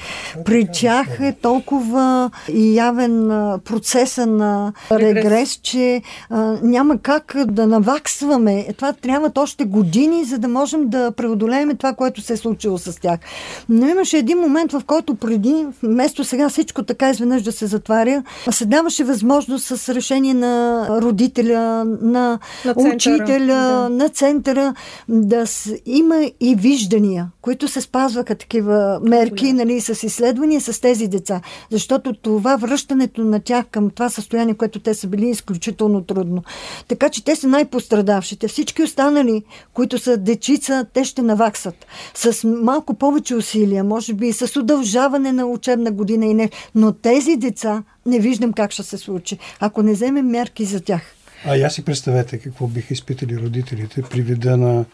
При 0.44 0.68
тях 0.72 1.06
е 1.20 1.32
толкова 1.32 2.30
явен 2.54 3.28
процеса 3.64 4.26
на 4.26 4.72
регрес, 4.90 5.16
регрес 5.16 5.60
че 5.62 6.02
а, 6.30 6.58
няма 6.62 6.98
как 6.98 7.36
да 7.46 7.66
наваксваме. 7.66 8.66
Това 8.76 8.92
трябват 8.92 9.38
още 9.38 9.64
години, 9.64 10.24
за 10.24 10.38
да 10.38 10.48
можем 10.48 10.88
да 10.88 11.10
преодолеем 11.10 11.76
това, 11.76 11.92
което 11.92 12.20
се 12.20 12.32
е 12.32 12.36
случило 12.36 12.78
с 12.78 13.00
тях. 13.00 13.20
Но 13.68 13.88
имаше 13.88 14.18
един 14.18 14.38
момент, 14.38 14.72
в 14.72 14.82
който 14.86 15.14
преди, 15.14 15.66
вместо 15.82 16.24
сега 16.24 16.48
всичко 16.48 16.82
така 16.82 17.10
изведнъж 17.10 17.42
да 17.42 17.52
се 17.52 17.66
затваря, 17.66 18.22
се 18.50 18.66
даваше 18.76 19.04
възможност 19.04 19.66
с 19.66 19.94
решение 19.94 20.34
на 20.34 20.86
родителя, 21.02 21.84
на, 21.84 22.38
на 22.64 22.74
учителя, 22.76 23.46
да. 23.46 23.88
на 23.88 24.08
центъра 24.08 24.74
да 25.08 25.46
с, 25.46 25.74
има 25.86 26.30
и 26.40 26.54
виждания, 26.54 27.30
които 27.40 27.68
се 27.68 27.80
спазваха 27.80 28.34
такива 28.34 29.00
мерки, 29.02 29.52
нали, 29.52 29.80
с 29.80 30.02
изследвания 30.02 30.60
с 30.60 30.80
тези 30.80 31.08
деца. 31.08 31.40
Защото 31.70 32.12
това 32.12 32.56
връщането 32.56 33.24
на 33.24 33.40
тях 33.40 33.66
към 33.70 33.90
това 33.90 34.08
състояние, 34.08 34.54
което 34.54 34.78
те 34.78 34.94
са 34.94 35.06
били, 35.06 35.26
е 35.26 35.30
изключително 35.30 36.04
трудно. 36.04 36.42
Така 36.88 37.08
че 37.08 37.24
те 37.24 37.36
са 37.36 37.48
най-пострадавшите. 37.48 38.48
Всички 38.48 38.82
останали, 38.82 39.42
които 39.74 39.98
са 39.98 40.16
дечица, 40.16 40.86
те 40.92 41.04
ще 41.04 41.22
наваксат. 41.22 41.86
С 42.14 42.48
малко 42.48 42.94
повече 42.94 43.34
усилия, 43.34 43.84
може 43.84 44.14
би 44.14 44.32
с 44.32 44.60
удължаване 44.60 45.32
на 45.32 45.46
учебна 45.46 45.90
година 45.90 46.26
и 46.26 46.34
не. 46.34 46.50
Но 46.74 46.92
тези 46.92 47.36
деца 47.36 47.82
не 48.06 48.18
виждам 48.18 48.52
как 48.52 48.70
ще 48.70 48.82
се 48.82 48.98
случи, 48.98 49.38
ако 49.60 49.82
не 49.82 49.92
вземем 49.92 50.26
мерки 50.26 50.64
за 50.64 50.80
тях. 50.80 51.02
А 51.44 51.56
я 51.56 51.70
си 51.70 51.84
представете 51.84 52.38
какво 52.38 52.66
биха 52.66 52.94
изпитали 52.94 53.38
родителите 53.38 54.02
при 54.02 54.22
вида 54.22 54.56
на 54.56 54.84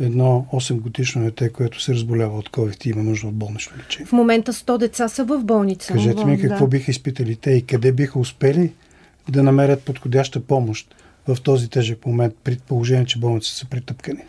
едно 0.00 0.46
8 0.52 0.80
годишно 0.80 1.24
дете, 1.24 1.48
което 1.48 1.82
се 1.82 1.94
разболява 1.94 2.38
от 2.38 2.50
COVID 2.50 2.86
и 2.86 2.90
има 2.90 3.02
нужда 3.02 3.28
от 3.28 3.34
болнично 3.34 3.76
лечение. 3.78 4.06
В 4.06 4.12
момента 4.12 4.52
100 4.52 4.78
деца 4.78 5.08
са 5.08 5.24
в 5.24 5.44
болница. 5.44 5.92
Кажете 5.92 6.24
ми 6.24 6.40
какво 6.40 6.64
да. 6.64 6.68
биха 6.68 6.90
изпитали 6.90 7.36
те 7.36 7.50
и 7.50 7.66
къде 7.66 7.92
биха 7.92 8.18
успели 8.18 8.72
да 9.28 9.42
намерят 9.42 9.82
подходяща 9.82 10.40
помощ 10.40 10.94
в 11.28 11.40
този 11.42 11.70
тежък 11.70 12.06
момент, 12.06 12.34
при 12.44 12.58
положение, 12.68 13.06
че 13.06 13.18
болниците 13.18 13.58
са 13.58 13.66
притъпкани. 13.66 14.20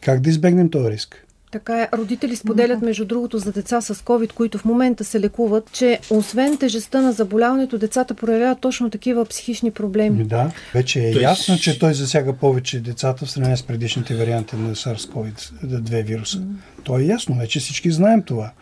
Как 0.00 0.20
да 0.20 0.30
избегнем 0.30 0.70
този 0.70 0.90
риск? 0.90 1.26
Така 1.52 1.82
е. 1.82 1.88
Родители 1.96 2.36
споделят, 2.36 2.82
между 2.82 3.04
другото, 3.04 3.38
за 3.38 3.52
деца 3.52 3.80
с 3.80 3.94
COVID, 3.94 4.32
които 4.32 4.58
в 4.58 4.64
момента 4.64 5.04
се 5.04 5.20
лекуват, 5.20 5.72
че 5.72 5.98
освен 6.10 6.56
тежестта 6.56 7.02
на 7.02 7.12
заболяването, 7.12 7.78
децата 7.78 8.14
проявяват 8.14 8.60
точно 8.60 8.90
такива 8.90 9.24
психични 9.24 9.70
проблеми. 9.70 10.24
Да, 10.24 10.50
вече 10.74 11.00
е 11.00 11.10
ясно, 11.10 11.58
че 11.58 11.78
той 11.78 11.94
засяга 11.94 12.32
повече 12.32 12.80
децата 12.80 13.26
в 13.26 13.30
сравнение 13.30 13.56
с 13.56 13.62
предишните 13.62 14.14
варианти 14.14 14.56
на 14.56 14.74
SARS-CoV-2 14.74 16.04
вируса. 16.04 16.42
То 16.84 16.98
е 16.98 17.02
ясно, 17.02 17.34
вече 17.38 17.60
всички 17.60 17.90
знаем 17.90 18.22
това. 18.22 18.52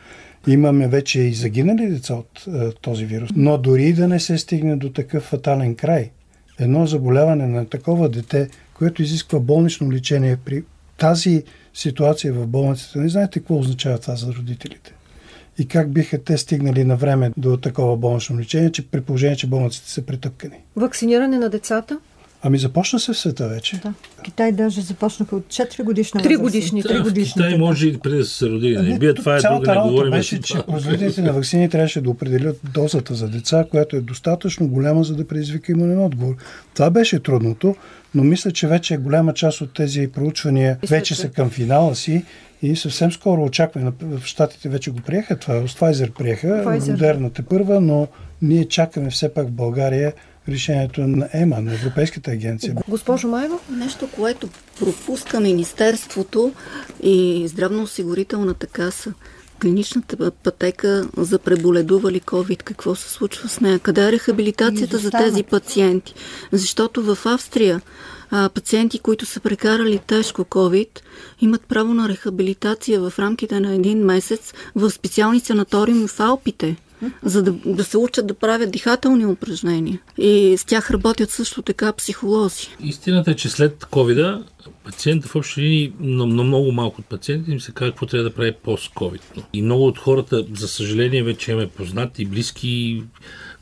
Имаме 0.46 0.88
вече 0.88 1.20
и 1.20 1.34
загинали 1.34 1.86
деца 1.86 2.14
от 2.14 2.46
е, 2.46 2.72
този 2.80 3.04
вирус. 3.04 3.30
Но 3.36 3.58
дори 3.58 3.92
да 3.92 4.08
не 4.08 4.20
се 4.20 4.38
стигне 4.38 4.76
до 4.76 4.90
такъв 4.90 5.22
фатален 5.22 5.74
край, 5.74 6.10
едно 6.58 6.86
заболяване 6.86 7.46
на 7.46 7.66
такова 7.66 8.08
дете, 8.08 8.48
което 8.74 9.02
изисква 9.02 9.40
болнично 9.40 9.92
лечение 9.92 10.36
при 10.44 10.62
тази 11.00 11.42
ситуация 11.74 12.32
в 12.32 12.46
болницата, 12.46 12.98
не 12.98 13.08
знаете 13.08 13.38
какво 13.38 13.58
означава 13.58 13.98
това 13.98 14.16
за 14.16 14.32
родителите. 14.32 14.94
И 15.58 15.68
как 15.68 15.92
биха 15.92 16.24
те 16.24 16.38
стигнали 16.38 16.84
на 16.84 16.96
време 16.96 17.32
до 17.36 17.56
такова 17.56 17.96
болнично 17.96 18.38
лечение, 18.38 18.72
че 18.72 18.90
при 18.90 19.00
положение, 19.00 19.36
че 19.36 19.46
болниците 19.46 19.90
са 19.90 20.02
притъпкани. 20.02 20.56
Вакциниране 20.76 21.38
на 21.38 21.48
децата? 21.48 21.98
Ами 22.42 22.58
започна 22.58 23.00
се 23.00 23.12
в 23.12 23.18
света 23.18 23.48
вече. 23.48 23.80
Да. 23.82 23.92
Китай 24.24 24.52
даже 24.52 24.80
започнаха 24.80 25.36
от 25.36 25.44
4 25.44 25.84
годишна 25.84 26.20
3 26.20 26.38
годишни. 26.38 26.82
3 26.82 27.02
годишни. 27.02 27.42
Китай 27.42 27.58
може 27.58 27.88
и 27.88 27.98
преди 27.98 28.16
да 28.16 28.24
се 28.24 28.48
роди 28.48 28.76
не 28.76 28.98
бият. 28.98 29.16
Това 29.16 29.36
е 29.36 29.40
друга, 29.40 29.74
не 29.74 29.90
говорим 29.90 30.10
беше, 30.10 30.40
че 30.40 30.62
производителите 30.66 31.22
на 31.22 31.32
вакцини 31.32 31.68
трябваше 31.68 32.00
да 32.00 32.10
определят 32.10 32.60
дозата 32.74 33.14
за 33.14 33.28
деца, 33.28 33.64
която 33.70 33.96
е 33.96 34.00
достатъчно 34.00 34.68
голяма, 34.68 35.04
за 35.04 35.14
да 35.14 35.26
предизвика 35.26 35.72
имунен 35.72 35.98
отговор. 35.98 36.34
Това 36.74 36.90
беше 36.90 37.20
трудното, 37.20 37.76
но 38.14 38.24
мисля, 38.24 38.50
че 38.50 38.66
вече 38.66 38.96
голяма 38.96 39.34
част 39.34 39.60
от 39.60 39.74
тези 39.74 40.08
проучвания 40.12 40.78
вече 40.88 41.14
са 41.14 41.28
към 41.28 41.50
финала 41.50 41.94
си 41.94 42.24
и 42.62 42.76
съвсем 42.76 43.12
скоро 43.12 43.44
очакваме. 43.44 43.92
В 44.02 44.26
Штатите 44.26 44.68
вече 44.68 44.90
го 44.90 45.00
приеха 45.00 45.36
това. 45.36 45.68
С 45.68 45.74
Pfizer 45.74 46.12
приеха. 46.12 46.46
Pfizer. 46.46 46.90
Модерната 46.90 47.42
първа, 47.42 47.80
но 47.80 48.08
ние 48.42 48.64
чакаме 48.64 49.10
все 49.10 49.34
пак 49.34 49.46
в 49.46 49.50
България 49.50 50.12
решението 50.48 51.00
на 51.00 51.28
ЕМА, 51.32 51.60
на 51.60 51.74
Европейската 51.74 52.30
агенция. 52.30 52.74
Госпожо 52.88 53.28
Маева? 53.28 53.58
Нещо, 53.70 54.08
което 54.12 54.48
пропуска 54.80 55.40
Министерството 55.40 56.52
и 57.02 57.44
здравноосигурителната 57.48 58.66
каса 58.66 59.12
клиничната 59.60 60.30
пътека 60.30 61.08
за 61.16 61.38
преболедували 61.38 62.20
COVID, 62.20 62.62
какво 62.62 62.94
се 62.94 63.08
случва 63.08 63.48
с 63.48 63.60
нея? 63.60 63.78
Къде 63.78 64.08
е 64.08 64.12
рехабилитацията 64.12 64.98
за 64.98 65.10
тези 65.10 65.42
пациенти? 65.42 66.14
Защото 66.52 67.14
в 67.14 67.26
Австрия 67.26 67.80
а, 68.30 68.48
пациенти, 68.48 68.98
които 68.98 69.26
са 69.26 69.40
прекарали 69.40 70.00
тежко 70.06 70.42
COVID, 70.42 70.88
имат 71.40 71.62
право 71.62 71.94
на 71.94 72.08
рехабилитация 72.08 73.00
в 73.00 73.12
рамките 73.18 73.60
на 73.60 73.74
един 73.74 74.04
месец 74.04 74.54
в 74.74 74.90
специални 74.90 75.40
санаториуми 75.40 76.08
в 76.08 76.20
Алпите 76.20 76.76
за 77.22 77.42
да, 77.42 77.52
да 77.66 77.84
се 77.84 77.98
учат 77.98 78.26
да 78.26 78.34
правят 78.34 78.70
дихателни 78.70 79.26
упражнения. 79.26 80.00
И 80.18 80.56
с 80.58 80.64
тях 80.64 80.90
работят 80.90 81.30
също 81.30 81.62
така 81.62 81.92
психолози. 81.92 82.68
Истината 82.80 83.30
е, 83.30 83.34
че 83.34 83.48
след 83.48 83.84
covid 83.84 84.42
пациента 84.84 85.28
в 85.28 85.36
общи 85.36 85.60
линии, 85.60 85.92
но, 86.00 86.26
но 86.26 86.44
много 86.44 86.72
малко 86.72 87.00
от 87.00 87.06
пациентите 87.06 87.52
им 87.52 87.60
се 87.60 87.72
казва 87.72 87.92
какво 87.92 88.06
трябва 88.06 88.24
да 88.24 88.34
прави 88.34 88.52
пост-ковид. 88.52 89.22
И 89.52 89.62
много 89.62 89.86
от 89.86 89.98
хората, 89.98 90.44
за 90.54 90.68
съжаление, 90.68 91.22
вече 91.22 91.50
имаме 91.50 91.66
познати, 91.66 92.24
близки, 92.24 93.02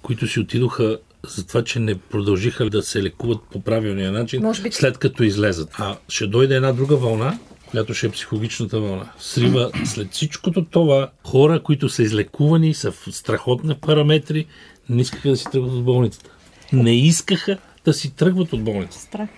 които 0.03 0.27
си 0.27 0.41
отидоха 0.41 0.99
за 1.29 1.47
това, 1.47 1.65
че 1.65 1.79
не 1.79 1.95
продължиха 1.95 2.71
да 2.71 2.83
се 2.83 3.03
лекуват 3.03 3.39
по 3.53 3.61
правилния 3.61 4.13
начин, 4.13 4.53
би... 4.63 4.73
след 4.73 4.99
като 4.99 5.23
излезат. 5.23 5.69
А 5.79 5.97
ще 6.09 6.27
дойде 6.27 6.55
една 6.55 6.73
друга 6.73 6.97
вълна, 6.97 7.39
която 7.71 7.95
ще 7.95 8.07
е 8.07 8.11
психологичната 8.11 8.81
вълна. 8.81 9.13
Срива 9.19 9.71
след 9.85 10.13
всичкото 10.13 10.65
това, 10.65 11.11
хора, 11.27 11.63
които 11.63 11.89
са 11.89 12.03
излекувани, 12.03 12.75
са 12.75 12.93
в 12.93 13.09
страхотни 13.11 13.75
параметри, 13.75 14.47
не 14.89 15.01
искаха 15.01 15.29
да 15.29 15.37
си 15.37 15.47
тръгват 15.53 15.73
от 15.73 15.85
болницата. 15.85 16.31
Не 16.73 16.97
искаха 16.97 17.59
да 17.85 17.93
си 17.93 18.11
тръгват 18.11 18.53
от 18.53 18.63
болницата. 18.63 19.05
Страх. 19.05 19.29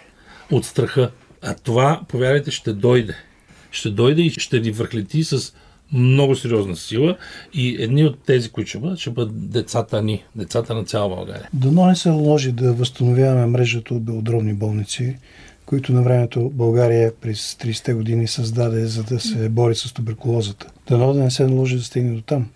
От 0.50 0.64
страха. 0.64 1.10
А 1.42 1.54
това, 1.54 2.00
повярвайте, 2.08 2.50
ще 2.50 2.72
дойде. 2.72 3.14
Ще 3.70 3.90
дойде 3.90 4.22
и 4.22 4.30
ще 4.30 4.60
ни 4.60 4.70
върхлети 4.70 5.24
с 5.24 5.52
много 5.92 6.36
сериозна 6.36 6.76
сила 6.76 7.16
и 7.54 7.76
едни 7.82 8.04
от 8.04 8.18
тези, 8.26 8.50
които 8.50 8.68
ще 8.68 8.78
бъдат, 8.78 8.98
ще 8.98 9.10
бъдат 9.10 9.50
децата 9.50 10.02
ни, 10.02 10.24
децата 10.36 10.74
на 10.74 10.84
цяла 10.84 11.08
България. 11.08 11.48
Дано 11.52 11.86
не 11.86 11.96
се 11.96 12.08
наложи 12.08 12.52
да 12.52 12.72
възстановяваме 12.72 13.46
мрежата 13.46 13.94
от 13.94 14.02
белодробни 14.02 14.54
болници, 14.54 15.16
които 15.70 15.92
на 15.92 16.02
времето 16.02 16.50
България 16.54 17.12
през 17.20 17.54
30-те 17.54 17.94
години 17.94 18.26
създаде, 18.26 18.86
за 18.86 19.02
да 19.02 19.20
се 19.20 19.48
бори 19.48 19.74
с 19.74 19.92
туберкулозата. 19.92 20.66
Дано 20.88 21.12
да 21.12 21.20
не 21.20 21.30
се 21.30 21.46
наложи 21.46 21.76
да 21.76 21.82
стигне 21.82 22.14
до 22.14 22.22
там. 22.22 22.48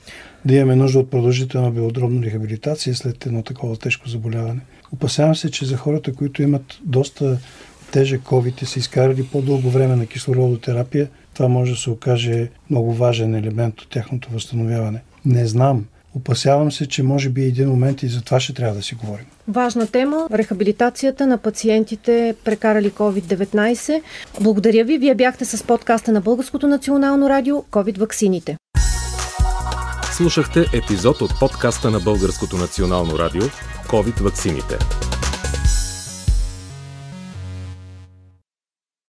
Да 0.44 0.54
имаме 0.54 0.76
нужда 0.76 0.98
от 0.98 1.10
продължителна 1.10 1.70
белодробна 1.70 2.22
рехабилитация 2.22 2.94
след 2.94 3.26
едно 3.26 3.42
такова 3.42 3.76
тежко 3.76 4.08
заболяване. 4.08 4.60
Опасявам 4.92 5.36
се, 5.36 5.50
че 5.50 5.66
за 5.66 5.76
хората, 5.76 6.14
които 6.14 6.42
имат 6.42 6.78
доста 6.84 7.38
тежък 7.92 8.22
COVID 8.22 8.62
и 8.62 8.66
са 8.66 8.78
изкарали 8.78 9.26
по-дълго 9.26 9.70
време 9.70 9.96
на 9.96 10.06
кислородотерапия, 10.06 11.08
това 11.34 11.48
може 11.48 11.72
да 11.72 11.78
се 11.78 11.90
окаже 11.90 12.50
много 12.70 12.94
важен 12.94 13.34
елемент 13.34 13.80
от 13.80 13.90
тяхното 13.90 14.30
възстановяване. 14.30 15.02
Не 15.24 15.46
знам. 15.46 15.84
Опасявам 16.14 16.72
се, 16.72 16.86
че 16.88 17.02
може 17.02 17.28
би 17.28 17.44
един 17.44 17.68
момент 17.68 18.02
и 18.02 18.08
за 18.08 18.22
това 18.22 18.40
ще 18.40 18.54
трябва 18.54 18.74
да 18.74 18.82
си 18.82 18.94
говорим. 18.94 19.26
Важна 19.48 19.86
тема– 19.86 20.28
рехабилитацията 20.32 21.26
на 21.26 21.38
пациентите, 21.38 22.34
прекарали 22.44 22.90
COVID-19. 22.90 24.02
Благодаря 24.40 24.84
ви. 24.84 24.98
Вие 24.98 25.14
бяхте 25.14 25.44
с 25.44 25.64
подкаста 25.64 26.12
на 26.12 26.20
Българското 26.20 26.66
национално 26.66 27.28
радио 27.28 27.56
COVID 27.56 27.98
ваксините. 27.98 28.56
Слушахте 30.12 30.66
епизод 30.74 31.20
от 31.20 31.38
подкаста 31.40 31.90
на 31.90 32.00
Българското 32.00 32.56
национално 32.56 33.18
радио 33.18 33.42
COVID 33.88 34.22
ваксините. 34.22 34.78